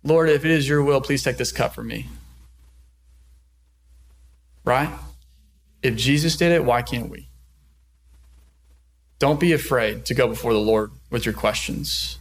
Lord, 0.03 0.29
if 0.29 0.45
it 0.45 0.51
is 0.51 0.67
your 0.67 0.81
will, 0.81 1.01
please 1.01 1.23
take 1.23 1.37
this 1.37 1.51
cup 1.51 1.75
from 1.75 1.87
me. 1.87 2.07
Right? 4.65 4.89
If 5.83 5.95
Jesus 5.97 6.35
did 6.35 6.51
it, 6.51 6.63
why 6.63 6.81
can't 6.81 7.09
we? 7.09 7.29
Don't 9.19 9.39
be 9.39 9.53
afraid 9.53 10.05
to 10.05 10.13
go 10.13 10.27
before 10.27 10.53
the 10.53 10.59
Lord 10.59 10.91
with 11.09 11.25
your 11.25 11.33
questions, 11.33 12.19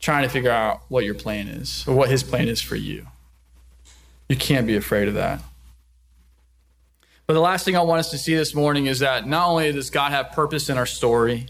trying 0.00 0.22
to 0.22 0.28
figure 0.28 0.50
out 0.50 0.82
what 0.88 1.04
your 1.04 1.14
plan 1.14 1.48
is 1.48 1.86
or 1.86 1.94
what 1.94 2.10
His 2.10 2.22
plan 2.22 2.48
is 2.48 2.60
for 2.60 2.76
you. 2.76 3.06
You 4.28 4.36
can't 4.36 4.66
be 4.66 4.76
afraid 4.76 5.08
of 5.08 5.14
that. 5.14 5.40
But 7.26 7.34
the 7.34 7.40
last 7.40 7.64
thing 7.64 7.76
I 7.76 7.82
want 7.82 8.00
us 8.00 8.10
to 8.12 8.18
see 8.18 8.34
this 8.34 8.54
morning 8.54 8.86
is 8.86 9.00
that 9.00 9.26
not 9.26 9.48
only 9.48 9.70
does 9.72 9.90
God 9.90 10.12
have 10.12 10.32
purpose 10.32 10.70
in 10.70 10.78
our 10.78 10.86
story, 10.86 11.46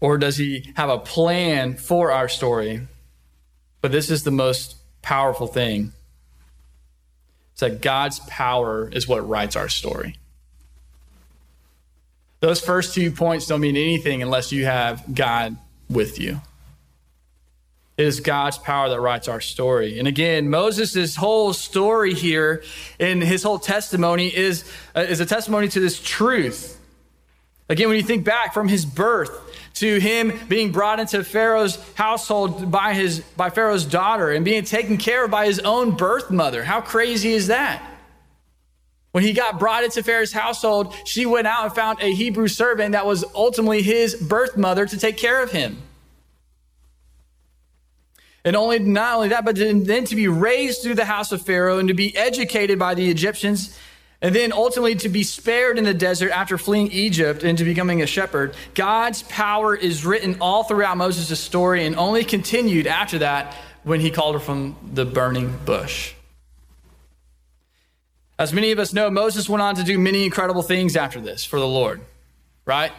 or 0.00 0.18
does 0.18 0.36
He 0.36 0.72
have 0.76 0.88
a 0.88 0.98
plan 0.98 1.76
for 1.76 2.10
our 2.10 2.28
story, 2.28 2.86
but 3.80 3.92
this 3.92 4.10
is 4.10 4.22
the 4.22 4.30
most 4.30 4.76
powerful 5.02 5.46
thing. 5.46 5.92
It's 7.52 7.60
that 7.60 7.82
God's 7.82 8.20
power 8.20 8.88
is 8.88 9.06
what 9.06 9.28
writes 9.28 9.56
our 9.56 9.68
story. 9.68 10.16
Those 12.44 12.60
first 12.60 12.92
two 12.92 13.10
points 13.10 13.46
don't 13.46 13.62
mean 13.62 13.74
anything 13.74 14.22
unless 14.22 14.52
you 14.52 14.66
have 14.66 15.14
God 15.14 15.56
with 15.88 16.20
you. 16.20 16.42
It 17.96 18.04
is 18.04 18.20
God's 18.20 18.58
power 18.58 18.90
that 18.90 19.00
writes 19.00 19.28
our 19.28 19.40
story. 19.40 19.98
And 19.98 20.06
again, 20.06 20.50
Moses' 20.50 21.16
whole 21.16 21.54
story 21.54 22.12
here 22.12 22.62
and 23.00 23.22
his 23.22 23.42
whole 23.42 23.58
testimony 23.58 24.28
is, 24.28 24.70
uh, 24.94 25.00
is 25.00 25.20
a 25.20 25.24
testimony 25.24 25.68
to 25.68 25.80
this 25.80 25.98
truth. 25.98 26.78
Again, 27.70 27.88
when 27.88 27.96
you 27.96 28.02
think 28.02 28.26
back 28.26 28.52
from 28.52 28.68
his 28.68 28.84
birth 28.84 29.32
to 29.76 29.98
him 29.98 30.38
being 30.46 30.70
brought 30.70 31.00
into 31.00 31.24
Pharaoh's 31.24 31.78
household 31.94 32.70
by, 32.70 32.92
his, 32.92 33.20
by 33.38 33.48
Pharaoh's 33.48 33.86
daughter 33.86 34.30
and 34.32 34.44
being 34.44 34.64
taken 34.64 34.98
care 34.98 35.24
of 35.24 35.30
by 35.30 35.46
his 35.46 35.60
own 35.60 35.92
birth 35.92 36.30
mother, 36.30 36.62
how 36.62 36.82
crazy 36.82 37.32
is 37.32 37.46
that? 37.46 37.93
When 39.14 39.22
he 39.22 39.32
got 39.32 39.60
brought 39.60 39.84
into 39.84 40.02
Pharaoh's 40.02 40.32
household, 40.32 40.92
she 41.04 41.24
went 41.24 41.46
out 41.46 41.66
and 41.66 41.72
found 41.72 42.00
a 42.00 42.12
Hebrew 42.12 42.48
servant 42.48 42.92
that 42.92 43.06
was 43.06 43.24
ultimately 43.32 43.80
his 43.80 44.16
birth 44.16 44.56
mother 44.56 44.86
to 44.86 44.98
take 44.98 45.16
care 45.16 45.40
of 45.40 45.52
him. 45.52 45.80
And 48.44 48.56
only 48.56 48.80
not 48.80 49.14
only 49.14 49.28
that, 49.28 49.44
but 49.44 49.54
then 49.54 49.84
to 50.06 50.16
be 50.16 50.26
raised 50.26 50.82
through 50.82 50.96
the 50.96 51.04
house 51.04 51.30
of 51.30 51.42
Pharaoh 51.42 51.78
and 51.78 51.86
to 51.86 51.94
be 51.94 52.16
educated 52.16 52.76
by 52.76 52.94
the 52.94 53.08
Egyptians, 53.08 53.78
and 54.20 54.34
then 54.34 54.52
ultimately 54.52 54.96
to 54.96 55.08
be 55.08 55.22
spared 55.22 55.78
in 55.78 55.84
the 55.84 55.94
desert 55.94 56.32
after 56.32 56.58
fleeing 56.58 56.90
Egypt 56.90 57.44
into 57.44 57.62
becoming 57.62 58.02
a 58.02 58.06
shepherd. 58.06 58.56
God's 58.74 59.22
power 59.22 59.76
is 59.76 60.04
written 60.04 60.38
all 60.40 60.64
throughout 60.64 60.96
Moses' 60.96 61.38
story 61.38 61.86
and 61.86 61.94
only 61.94 62.24
continued 62.24 62.88
after 62.88 63.20
that 63.20 63.54
when 63.84 64.00
he 64.00 64.10
called 64.10 64.34
her 64.34 64.40
from 64.40 64.74
the 64.92 65.04
burning 65.04 65.56
bush. 65.64 66.14
As 68.38 68.52
many 68.52 68.72
of 68.72 68.78
us 68.78 68.92
know, 68.92 69.10
Moses 69.10 69.48
went 69.48 69.62
on 69.62 69.76
to 69.76 69.84
do 69.84 69.98
many 69.98 70.24
incredible 70.24 70.62
things 70.62 70.96
after 70.96 71.20
this 71.20 71.44
for 71.44 71.58
the 71.58 71.66
Lord, 71.66 72.00
right? 72.64 72.92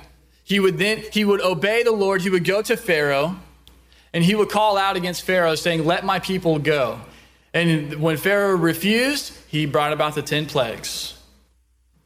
He 0.44 0.60
would 0.60 0.78
then 0.78 1.04
he 1.12 1.26
would 1.26 1.42
obey 1.42 1.84
the 1.84 1.92
Lord, 1.92 2.22
he 2.22 2.30
would 2.30 2.46
go 2.46 2.62
to 2.62 2.78
Pharaoh, 2.78 3.36
and 4.14 4.24
he 4.24 4.36
would 4.36 4.50
call 4.50 4.78
out 4.78 4.96
against 4.96 5.24
Pharaoh 5.24 5.56
saying, 5.56 5.86
"Let 5.86 6.06
my 6.06 6.20
people 6.20 6.60
go." 6.60 7.02
And 7.54 7.96
when 7.96 8.18
Pharaoh 8.18 8.56
refused, 8.56 9.34
he 9.48 9.66
brought 9.66 9.94
about 9.94 10.16
the 10.16 10.22
10 10.22 10.46
plagues. 10.46 11.14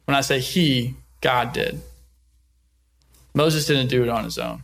When 0.04 0.16
I 0.16 0.20
say 0.20 0.40
he, 0.40 0.94
God 1.20 1.52
did. 1.52 1.82
Moses 3.34 3.66
didn't 3.66 3.88
do 3.88 4.02
it 4.02 4.08
on 4.08 4.24
his 4.24 4.38
own. 4.38 4.62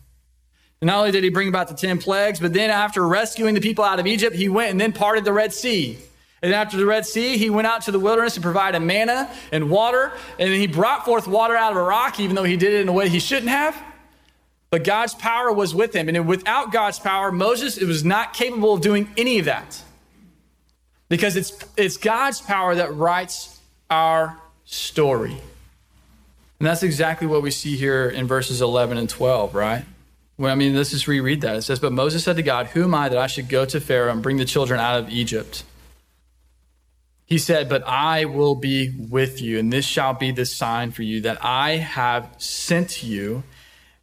And 0.81 0.89
not 0.89 0.99
only 0.99 1.11
did 1.11 1.25
he 1.25 1.31
bring 1.31 1.49
about 1.49 1.69
the 1.69 1.75
10 1.75 1.99
plagues, 1.99 2.41
but 2.41 2.53
then 2.53 2.71
after 2.71 3.07
rescuing 3.07 3.55
the 3.55 3.61
people 3.61 3.85
out 3.85 3.99
of 3.99 4.07
Egypt, 4.07 4.37
he 4.37 4.49
went 4.49 4.71
and 4.71 4.81
then 4.81 4.93
parted 4.93 5.25
the 5.25 5.33
Red 5.33 5.53
Sea. 5.53 5.99
And 6.47 6.55
after 6.55 6.77
the 6.77 6.87
Red 6.87 7.05
Sea, 7.05 7.37
he 7.39 7.51
went 7.51 7.67
out 7.67 7.83
to 7.83 7.91
the 7.91 7.99
wilderness 7.99 8.35
to 8.35 8.41
provide 8.41 8.77
a 8.77 8.81
manna 8.81 9.29
and 9.51 9.69
water. 9.69 10.13
And 10.39 10.49
he 10.49 10.69
brought 10.69 11.05
forth 11.05 11.27
water 11.27 11.57
out 11.57 11.73
of 11.73 11.77
a 11.77 11.83
rock, 11.83 12.21
even 12.21 12.37
though 12.37 12.45
he 12.45 12.57
did 12.57 12.73
it 12.73 12.83
in 12.83 12.89
a 12.89 12.93
way 12.93 13.09
he 13.09 13.19
shouldn't 13.19 13.49
have. 13.49 13.77
But 14.71 14.85
God's 14.85 15.13
power 15.13 15.53
was 15.53 15.75
with 15.75 15.93
him. 15.93 16.09
And 16.09 16.29
without 16.29 16.71
God's 16.71 17.01
power, 17.01 17.33
Moses 17.33 17.81
was 17.81 18.05
not 18.05 18.33
capable 18.33 18.75
of 18.75 18.81
doing 18.81 19.09
any 19.17 19.41
of 19.41 19.47
that. 19.47 19.83
Because 21.09 21.37
it's, 21.37 21.53
it's 21.77 21.97
God's 21.97 22.41
power 22.41 22.77
that 22.77 22.95
writes 22.95 23.59
our 23.91 24.41
story. 24.67 25.33
And 26.61 26.69
that's 26.69 26.85
exactly 26.85 27.27
what 27.27 27.43
we 27.43 27.51
see 27.51 27.77
here 27.77 28.09
in 28.09 28.29
verses 28.29 28.63
11 28.63 28.99
and 28.99 29.11
12, 29.11 29.53
right? 29.53 29.85
Well, 30.39 30.53
I 30.53 30.55
mean, 30.55 30.77
let's 30.77 30.91
just 30.91 31.09
reread 31.09 31.41
that. 31.41 31.57
It 31.57 31.63
says, 31.63 31.81
But 31.81 31.93
Moses 31.93 32.23
said 32.23 32.37
to 32.37 32.45
God, 32.45 32.69
Who 32.69 32.85
am 32.85 32.95
I 32.95 33.09
that 33.09 33.19
I 33.19 33.27
should 33.27 33.49
go 33.49 33.65
to 33.65 33.81
Pharaoh 33.81 34.13
and 34.13 34.23
bring 34.23 34.37
the 34.37 34.45
children 34.45 34.79
out 34.79 35.01
of 35.01 35.11
Egypt? 35.11 35.65
He 37.27 37.39
said, 37.39 37.69
But 37.69 37.83
I 37.87 38.25
will 38.25 38.55
be 38.55 38.91
with 38.91 39.43
you, 39.43 39.59
and 39.59 39.73
this 39.73 39.85
shall 39.85 40.15
be 40.15 40.31
the 40.31 40.47
sign 40.47 40.93
for 40.93 41.03
you 41.03 41.21
that 41.23 41.45
I 41.45 41.73
have 41.77 42.33
sent 42.39 43.03
you. 43.03 43.43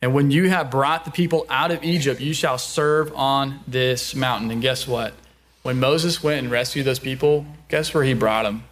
And 0.01 0.13
when 0.13 0.29
you 0.29 0.49
have 0.49 0.69
brought 0.69 1.05
the 1.05 1.11
people 1.11 1.45
out 1.49 1.71
of 1.71 1.81
Egypt, 1.83 2.19
you 2.19 2.33
shall 2.33 2.57
serve 2.57 3.13
on 3.15 3.61
this 3.65 4.13
mountain. 4.13 4.51
And 4.51 4.61
guess 4.61 4.85
what? 4.85 5.13
When 5.61 5.79
Moses 5.79 6.21
went 6.21 6.43
and 6.43 6.51
rescued 6.51 6.85
those 6.85 6.99
people, 6.99 7.45
guess 7.69 7.93
where 7.93 8.03
he 8.03 8.13
brought 8.13 8.43
them? 8.43 8.65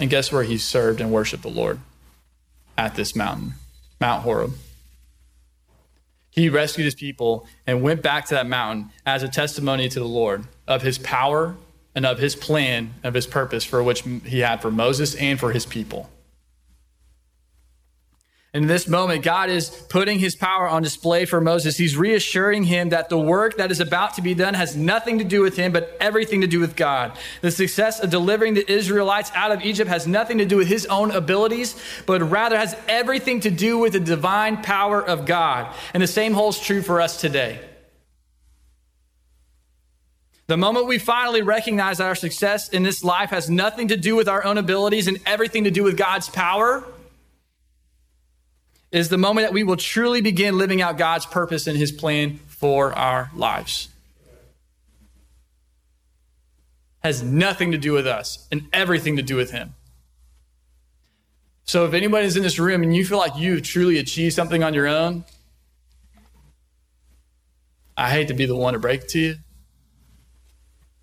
And 0.00 0.10
guess 0.10 0.32
where 0.32 0.42
he 0.42 0.58
served 0.58 1.00
and 1.00 1.12
worshiped 1.12 1.44
the 1.44 1.50
Lord? 1.50 1.78
At 2.76 2.96
this 2.96 3.14
mountain, 3.14 3.54
Mount 4.00 4.22
Horeb. 4.22 4.54
He 6.30 6.48
rescued 6.48 6.86
his 6.86 6.94
people 6.94 7.46
and 7.66 7.82
went 7.82 8.02
back 8.02 8.24
to 8.26 8.34
that 8.34 8.46
mountain 8.46 8.90
as 9.06 9.22
a 9.22 9.28
testimony 9.28 9.88
to 9.88 10.00
the 10.00 10.06
Lord 10.06 10.44
of 10.66 10.82
his 10.82 10.98
power 10.98 11.56
and 11.94 12.06
of 12.06 12.18
his 12.18 12.36
plan, 12.36 12.94
of 13.02 13.14
his 13.14 13.26
purpose 13.26 13.64
for 13.64 13.82
which 13.82 14.02
he 14.24 14.40
had 14.40 14.62
for 14.62 14.70
Moses 14.70 15.14
and 15.16 15.38
for 15.38 15.52
his 15.52 15.66
people. 15.66 16.10
In 18.52 18.66
this 18.66 18.88
moment, 18.88 19.22
God 19.22 19.48
is 19.48 19.68
putting 19.68 20.18
his 20.18 20.34
power 20.34 20.68
on 20.68 20.82
display 20.82 21.24
for 21.24 21.40
Moses. 21.40 21.76
He's 21.76 21.96
reassuring 21.96 22.64
him 22.64 22.88
that 22.88 23.08
the 23.08 23.18
work 23.18 23.58
that 23.58 23.70
is 23.70 23.78
about 23.78 24.14
to 24.14 24.22
be 24.22 24.34
done 24.34 24.54
has 24.54 24.74
nothing 24.74 25.18
to 25.18 25.24
do 25.24 25.40
with 25.40 25.56
him, 25.56 25.70
but 25.70 25.96
everything 26.00 26.40
to 26.40 26.48
do 26.48 26.58
with 26.58 26.74
God. 26.74 27.16
The 27.42 27.52
success 27.52 28.00
of 28.00 28.10
delivering 28.10 28.54
the 28.54 28.68
Israelites 28.68 29.30
out 29.36 29.52
of 29.52 29.62
Egypt 29.62 29.88
has 29.88 30.08
nothing 30.08 30.38
to 30.38 30.44
do 30.44 30.56
with 30.56 30.66
his 30.66 30.84
own 30.86 31.12
abilities, 31.12 31.80
but 32.06 32.28
rather 32.28 32.58
has 32.58 32.76
everything 32.88 33.38
to 33.40 33.52
do 33.52 33.78
with 33.78 33.92
the 33.92 34.00
divine 34.00 34.56
power 34.64 35.00
of 35.00 35.26
God. 35.26 35.72
And 35.94 36.02
the 36.02 36.08
same 36.08 36.34
holds 36.34 36.58
true 36.58 36.82
for 36.82 37.00
us 37.00 37.20
today. 37.20 37.60
The 40.50 40.56
moment 40.56 40.88
we 40.88 40.98
finally 40.98 41.42
recognize 41.42 41.98
that 41.98 42.08
our 42.08 42.16
success 42.16 42.70
in 42.70 42.82
this 42.82 43.04
life 43.04 43.30
has 43.30 43.48
nothing 43.48 43.86
to 43.86 43.96
do 43.96 44.16
with 44.16 44.26
our 44.26 44.44
own 44.44 44.58
abilities 44.58 45.06
and 45.06 45.20
everything 45.24 45.62
to 45.62 45.70
do 45.70 45.84
with 45.84 45.96
God's 45.96 46.28
power, 46.28 46.82
is 48.90 49.10
the 49.10 49.16
moment 49.16 49.46
that 49.46 49.52
we 49.52 49.62
will 49.62 49.76
truly 49.76 50.20
begin 50.20 50.58
living 50.58 50.82
out 50.82 50.98
God's 50.98 51.24
purpose 51.24 51.68
and 51.68 51.78
his 51.78 51.92
plan 51.92 52.40
for 52.48 52.92
our 52.92 53.30
lives. 53.32 53.90
Has 57.04 57.22
nothing 57.22 57.70
to 57.70 57.78
do 57.78 57.92
with 57.92 58.08
us 58.08 58.48
and 58.50 58.66
everything 58.72 59.18
to 59.18 59.22
do 59.22 59.36
with 59.36 59.52
him. 59.52 59.76
So 61.62 61.84
if 61.84 61.94
anybody's 61.94 62.36
in 62.36 62.42
this 62.42 62.58
room 62.58 62.82
and 62.82 62.96
you 62.96 63.06
feel 63.06 63.18
like 63.18 63.36
you've 63.36 63.62
truly 63.62 63.98
achieved 63.98 64.34
something 64.34 64.64
on 64.64 64.74
your 64.74 64.88
own, 64.88 65.24
I 67.96 68.10
hate 68.10 68.26
to 68.26 68.34
be 68.34 68.46
the 68.46 68.56
one 68.56 68.72
to 68.72 68.80
break 68.80 69.02
it 69.02 69.08
to 69.10 69.20
you. 69.20 69.36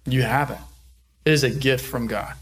You 0.07 0.23
haven't. 0.23 0.61
It 1.25 1.33
is 1.33 1.43
a 1.43 1.49
gift 1.49 1.85
from 1.85 2.07
God. 2.07 2.33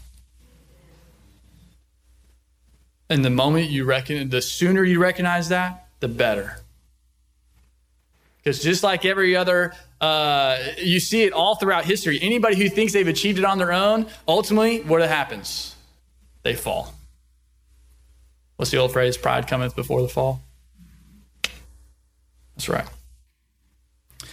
And 3.10 3.24
the 3.24 3.30
moment 3.30 3.70
you 3.70 3.84
reckon, 3.84 4.30
the 4.30 4.40
sooner 4.40 4.82
you 4.84 5.00
recognize 5.00 5.48
that, 5.50 5.88
the 6.00 6.08
better. 6.08 6.60
Because 8.38 8.62
just 8.62 8.82
like 8.84 9.04
every 9.04 9.34
other, 9.34 9.74
uh, 10.00 10.58
you 10.78 11.00
see 11.00 11.24
it 11.24 11.32
all 11.32 11.56
throughout 11.56 11.84
history. 11.84 12.18
Anybody 12.22 12.56
who 12.56 12.68
thinks 12.68 12.92
they've 12.92 13.06
achieved 13.06 13.38
it 13.38 13.44
on 13.44 13.58
their 13.58 13.72
own, 13.72 14.06
ultimately, 14.28 14.82
what 14.82 15.02
happens? 15.02 15.74
They 16.42 16.54
fall. 16.54 16.94
What's 18.56 18.70
the 18.70 18.78
old 18.78 18.92
phrase? 18.92 19.16
Pride 19.16 19.48
cometh 19.48 19.74
before 19.74 20.02
the 20.02 20.08
fall. 20.08 20.40
That's 22.54 22.68
right. 22.68 22.86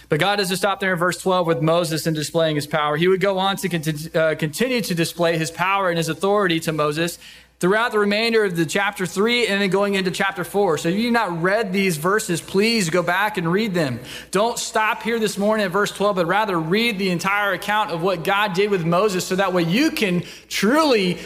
But 0.08 0.20
God 0.20 0.36
doesn't 0.36 0.56
stop 0.56 0.80
there 0.80 0.92
in 0.92 0.98
verse 0.98 1.20
12 1.20 1.46
with 1.46 1.62
Moses 1.62 2.06
and 2.06 2.14
displaying 2.14 2.56
his 2.56 2.66
power. 2.66 2.96
He 2.96 3.08
would 3.08 3.20
go 3.20 3.38
on 3.38 3.56
to 3.56 4.10
uh, 4.14 4.34
continue 4.34 4.80
to 4.82 4.94
display 4.94 5.38
his 5.38 5.50
power 5.50 5.88
and 5.88 5.96
his 5.96 6.08
authority 6.08 6.60
to 6.60 6.72
Moses 6.72 7.18
throughout 7.60 7.92
the 7.92 7.98
remainder 7.98 8.44
of 8.44 8.56
the 8.56 8.66
chapter 8.66 9.06
3 9.06 9.46
and 9.46 9.62
then 9.62 9.70
going 9.70 9.94
into 9.94 10.10
chapter 10.10 10.44
4. 10.44 10.78
So 10.78 10.88
if 10.88 10.96
you've 10.96 11.12
not 11.12 11.42
read 11.42 11.72
these 11.72 11.96
verses, 11.96 12.40
please 12.40 12.90
go 12.90 13.02
back 13.02 13.38
and 13.38 13.50
read 13.50 13.72
them. 13.72 14.00
Don't 14.30 14.58
stop 14.58 15.02
here 15.02 15.18
this 15.18 15.38
morning 15.38 15.64
at 15.64 15.72
verse 15.72 15.90
12, 15.90 16.16
but 16.16 16.26
rather 16.26 16.58
read 16.58 16.98
the 16.98 17.10
entire 17.10 17.52
account 17.52 17.90
of 17.90 18.02
what 18.02 18.24
God 18.24 18.52
did 18.52 18.70
with 18.70 18.84
Moses 18.84 19.26
so 19.26 19.36
that 19.36 19.52
way 19.52 19.62
you 19.62 19.90
can 19.90 20.22
truly 20.48 21.18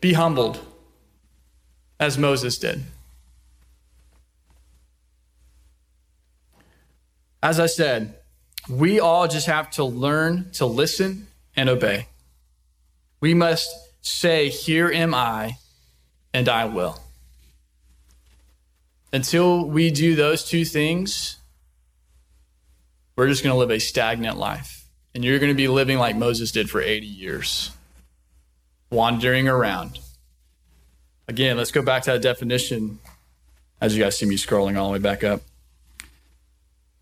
be 0.00 0.12
humbled 0.12 0.60
as 1.98 2.18
Moses 2.18 2.58
did. 2.58 2.82
As 7.42 7.60
I 7.60 7.66
said, 7.66 8.16
we 8.68 9.00
all 9.00 9.28
just 9.28 9.46
have 9.46 9.70
to 9.72 9.84
learn 9.84 10.50
to 10.52 10.66
listen 10.66 11.28
and 11.54 11.68
obey. 11.68 12.06
We 13.20 13.34
must 13.34 13.68
say, 14.02 14.48
Here 14.48 14.90
am 14.90 15.14
I 15.14 15.58
and 16.32 16.48
I 16.48 16.66
will. 16.66 17.00
Until 19.12 19.64
we 19.64 19.90
do 19.90 20.14
those 20.14 20.44
two 20.44 20.64
things, 20.64 21.38
we're 23.16 23.28
just 23.28 23.42
going 23.42 23.54
to 23.54 23.58
live 23.58 23.70
a 23.70 23.80
stagnant 23.80 24.36
life. 24.36 24.84
And 25.14 25.24
you're 25.24 25.38
going 25.38 25.50
to 25.50 25.56
be 25.56 25.68
living 25.68 25.96
like 25.96 26.14
Moses 26.16 26.50
did 26.50 26.68
for 26.68 26.82
80 26.82 27.06
years, 27.06 27.70
wandering 28.90 29.48
around. 29.48 29.98
Again, 31.26 31.56
let's 31.56 31.72
go 31.72 31.80
back 31.80 32.02
to 32.02 32.12
that 32.12 32.22
definition 32.22 32.98
as 33.80 33.96
you 33.96 34.02
guys 34.02 34.18
see 34.18 34.26
me 34.26 34.36
scrolling 34.36 34.76
all 34.76 34.88
the 34.88 34.92
way 34.92 34.98
back 34.98 35.24
up 35.24 35.40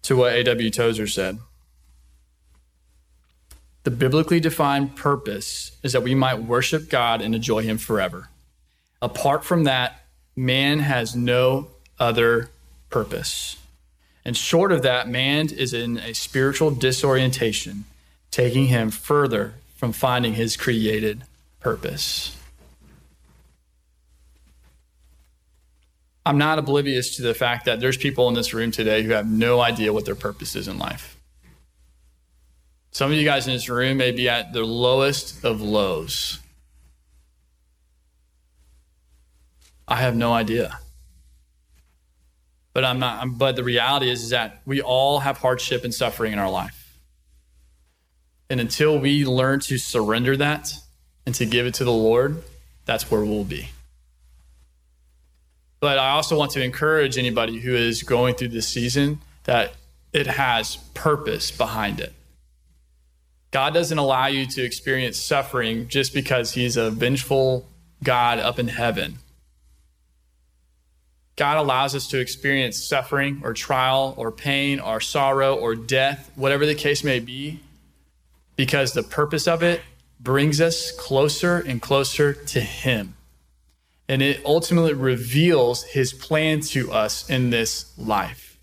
to 0.03 0.16
what 0.16 0.35
A.W. 0.35 0.70
Tozer 0.70 1.07
said. 1.07 1.38
The 3.84 3.90
biblically 3.90 4.40
defined 4.40 4.96
purpose 4.96 5.72
is 5.82 5.92
that 5.92 6.02
we 6.02 6.14
might 6.14 6.42
worship 6.42 6.88
God 6.88 7.20
and 7.20 7.34
enjoy 7.34 7.62
Him 7.62 7.78
forever. 7.78 8.28
Apart 9.00 9.44
from 9.44 9.64
that, 9.64 10.04
man 10.34 10.80
has 10.80 11.14
no 11.14 11.68
other 11.98 12.50
purpose. 12.90 13.56
And 14.24 14.36
short 14.36 14.72
of 14.72 14.82
that, 14.82 15.08
man 15.08 15.50
is 15.50 15.74
in 15.74 15.98
a 15.98 16.14
spiritual 16.14 16.70
disorientation, 16.70 17.84
taking 18.30 18.66
him 18.68 18.90
further 18.90 19.54
from 19.76 19.92
finding 19.92 20.34
his 20.34 20.56
created 20.56 21.24
purpose. 21.60 22.36
I'm 26.24 26.38
not 26.38 26.58
oblivious 26.58 27.16
to 27.16 27.22
the 27.22 27.34
fact 27.34 27.66
that 27.66 27.80
there's 27.80 27.98
people 27.98 28.28
in 28.28 28.34
this 28.34 28.54
room 28.54 28.70
today 28.70 29.02
who 29.02 29.12
have 29.12 29.30
no 29.30 29.60
idea 29.60 29.92
what 29.92 30.06
their 30.06 30.14
purpose 30.14 30.56
is 30.56 30.68
in 30.68 30.78
life. 30.78 31.18
Some 32.94 33.11
of 33.11 33.16
you 33.16 33.24
guys 33.24 33.48
in 33.48 33.52
this 33.52 33.68
room 33.68 33.96
may 33.96 34.12
be 34.12 34.28
at 34.28 34.52
the 34.52 34.62
lowest 34.62 35.44
of 35.44 35.61
lows. 35.61 36.38
I 39.88 39.96
have 39.96 40.14
no 40.14 40.33
idea. 40.33 40.78
But 42.72 42.85
I'm 42.85 43.00
not 43.00 43.37
but 43.37 43.57
the 43.57 43.64
reality 43.64 44.11
is, 44.11 44.22
is 44.22 44.30
that 44.30 44.62
we 44.64 44.80
all 44.80 45.18
have 45.18 45.38
hardship 45.38 45.83
and 45.83 45.92
suffering 45.92 46.33
in 46.33 46.38
our 46.38 46.50
life. 46.50 46.96
And 48.48 48.61
until 48.61 48.96
we 48.96 49.24
learn 49.24 49.59
to 49.61 49.76
surrender 49.76 50.37
that 50.37 50.74
and 51.26 51.35
to 51.35 51.46
give 51.46 51.66
it 51.66 51.74
to 51.74 51.85
the 51.85 51.92
Lord, 51.92 52.44
that's 52.85 53.11
where 53.11 53.24
we'll 53.24 53.42
be. 53.42 53.70
But 55.80 55.98
I 55.98 56.11
also 56.11 56.38
want 56.38 56.52
to 56.52 56.62
encourage 56.62 57.18
anybody 57.18 57.59
who 57.59 57.74
is 57.74 58.04
going 58.04 58.37
through 58.37 58.48
this 58.48 58.68
season 58.68 59.18
that 59.44 59.74
it 60.12 60.28
has 60.28 60.76
purpose 60.94 61.50
behind 61.50 61.98
it. 61.98 62.12
God 63.54 63.72
doesn't 63.72 63.98
allow 63.98 64.26
you 64.26 64.46
to 64.46 64.64
experience 64.64 65.16
suffering 65.16 65.86
just 65.86 66.12
because 66.12 66.54
He's 66.54 66.76
a 66.76 66.90
vengeful 66.90 67.68
God 68.02 68.40
up 68.40 68.58
in 68.58 68.66
heaven. 68.66 69.20
God 71.36 71.58
allows 71.58 71.94
us 71.94 72.08
to 72.08 72.18
experience 72.18 72.82
suffering 72.82 73.42
or 73.44 73.54
trial 73.54 74.12
or 74.16 74.32
pain 74.32 74.80
or 74.80 75.00
sorrow 75.00 75.54
or 75.54 75.76
death, 75.76 76.32
whatever 76.34 76.66
the 76.66 76.74
case 76.74 77.04
may 77.04 77.20
be, 77.20 77.60
because 78.56 78.92
the 78.92 79.04
purpose 79.04 79.46
of 79.46 79.62
it 79.62 79.82
brings 80.18 80.60
us 80.60 80.90
closer 80.90 81.58
and 81.58 81.80
closer 81.80 82.32
to 82.32 82.60
Him. 82.60 83.14
And 84.08 84.20
it 84.20 84.44
ultimately 84.44 84.94
reveals 84.94 85.84
His 85.84 86.12
plan 86.12 86.58
to 86.72 86.90
us 86.90 87.30
in 87.30 87.50
this 87.50 87.96
life. 87.96 88.58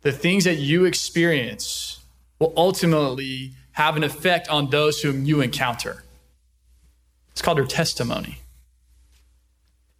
The 0.00 0.12
things 0.12 0.44
that 0.44 0.56
you 0.56 0.86
experience 0.86 1.99
will 2.40 2.52
ultimately 2.56 3.52
have 3.72 3.96
an 3.96 4.02
effect 4.02 4.48
on 4.48 4.70
those 4.70 5.02
whom 5.02 5.24
you 5.24 5.40
encounter. 5.40 6.02
It's 7.30 7.40
called 7.40 7.58
your 7.58 7.66
testimony 7.68 8.40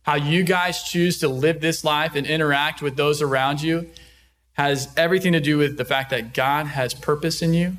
how 0.02 0.16
you 0.16 0.42
guys 0.42 0.82
choose 0.82 1.18
to 1.20 1.28
live 1.28 1.60
this 1.60 1.84
life 1.84 2.14
and 2.14 2.26
interact 2.26 2.82
with 2.82 2.96
those 2.96 3.22
around 3.22 3.62
you 3.62 3.88
has 4.54 4.92
everything 4.96 5.32
to 5.32 5.40
do 5.40 5.56
with 5.56 5.76
the 5.76 5.84
fact 5.84 6.10
that 6.10 6.34
God 6.34 6.66
has 6.66 6.92
purpose 6.92 7.42
in 7.42 7.54
you 7.54 7.76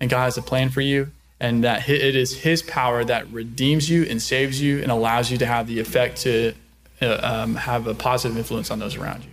and 0.00 0.08
God 0.08 0.24
has 0.24 0.38
a 0.38 0.42
plan 0.42 0.70
for 0.70 0.80
you 0.80 1.10
and 1.40 1.64
that 1.64 1.88
it 1.88 2.14
is 2.14 2.42
his 2.42 2.62
power 2.62 3.04
that 3.04 3.30
redeems 3.32 3.90
you 3.90 4.04
and 4.04 4.22
saves 4.22 4.62
you 4.62 4.80
and 4.80 4.92
allows 4.92 5.30
you 5.30 5.38
to 5.38 5.46
have 5.46 5.66
the 5.66 5.80
effect 5.80 6.18
to 6.18 6.54
uh, 7.00 7.18
um, 7.20 7.56
have 7.56 7.88
a 7.88 7.94
positive 7.94 8.38
influence 8.38 8.70
on 8.70 8.78
those 8.78 8.94
around 8.94 9.24
you. 9.24 9.31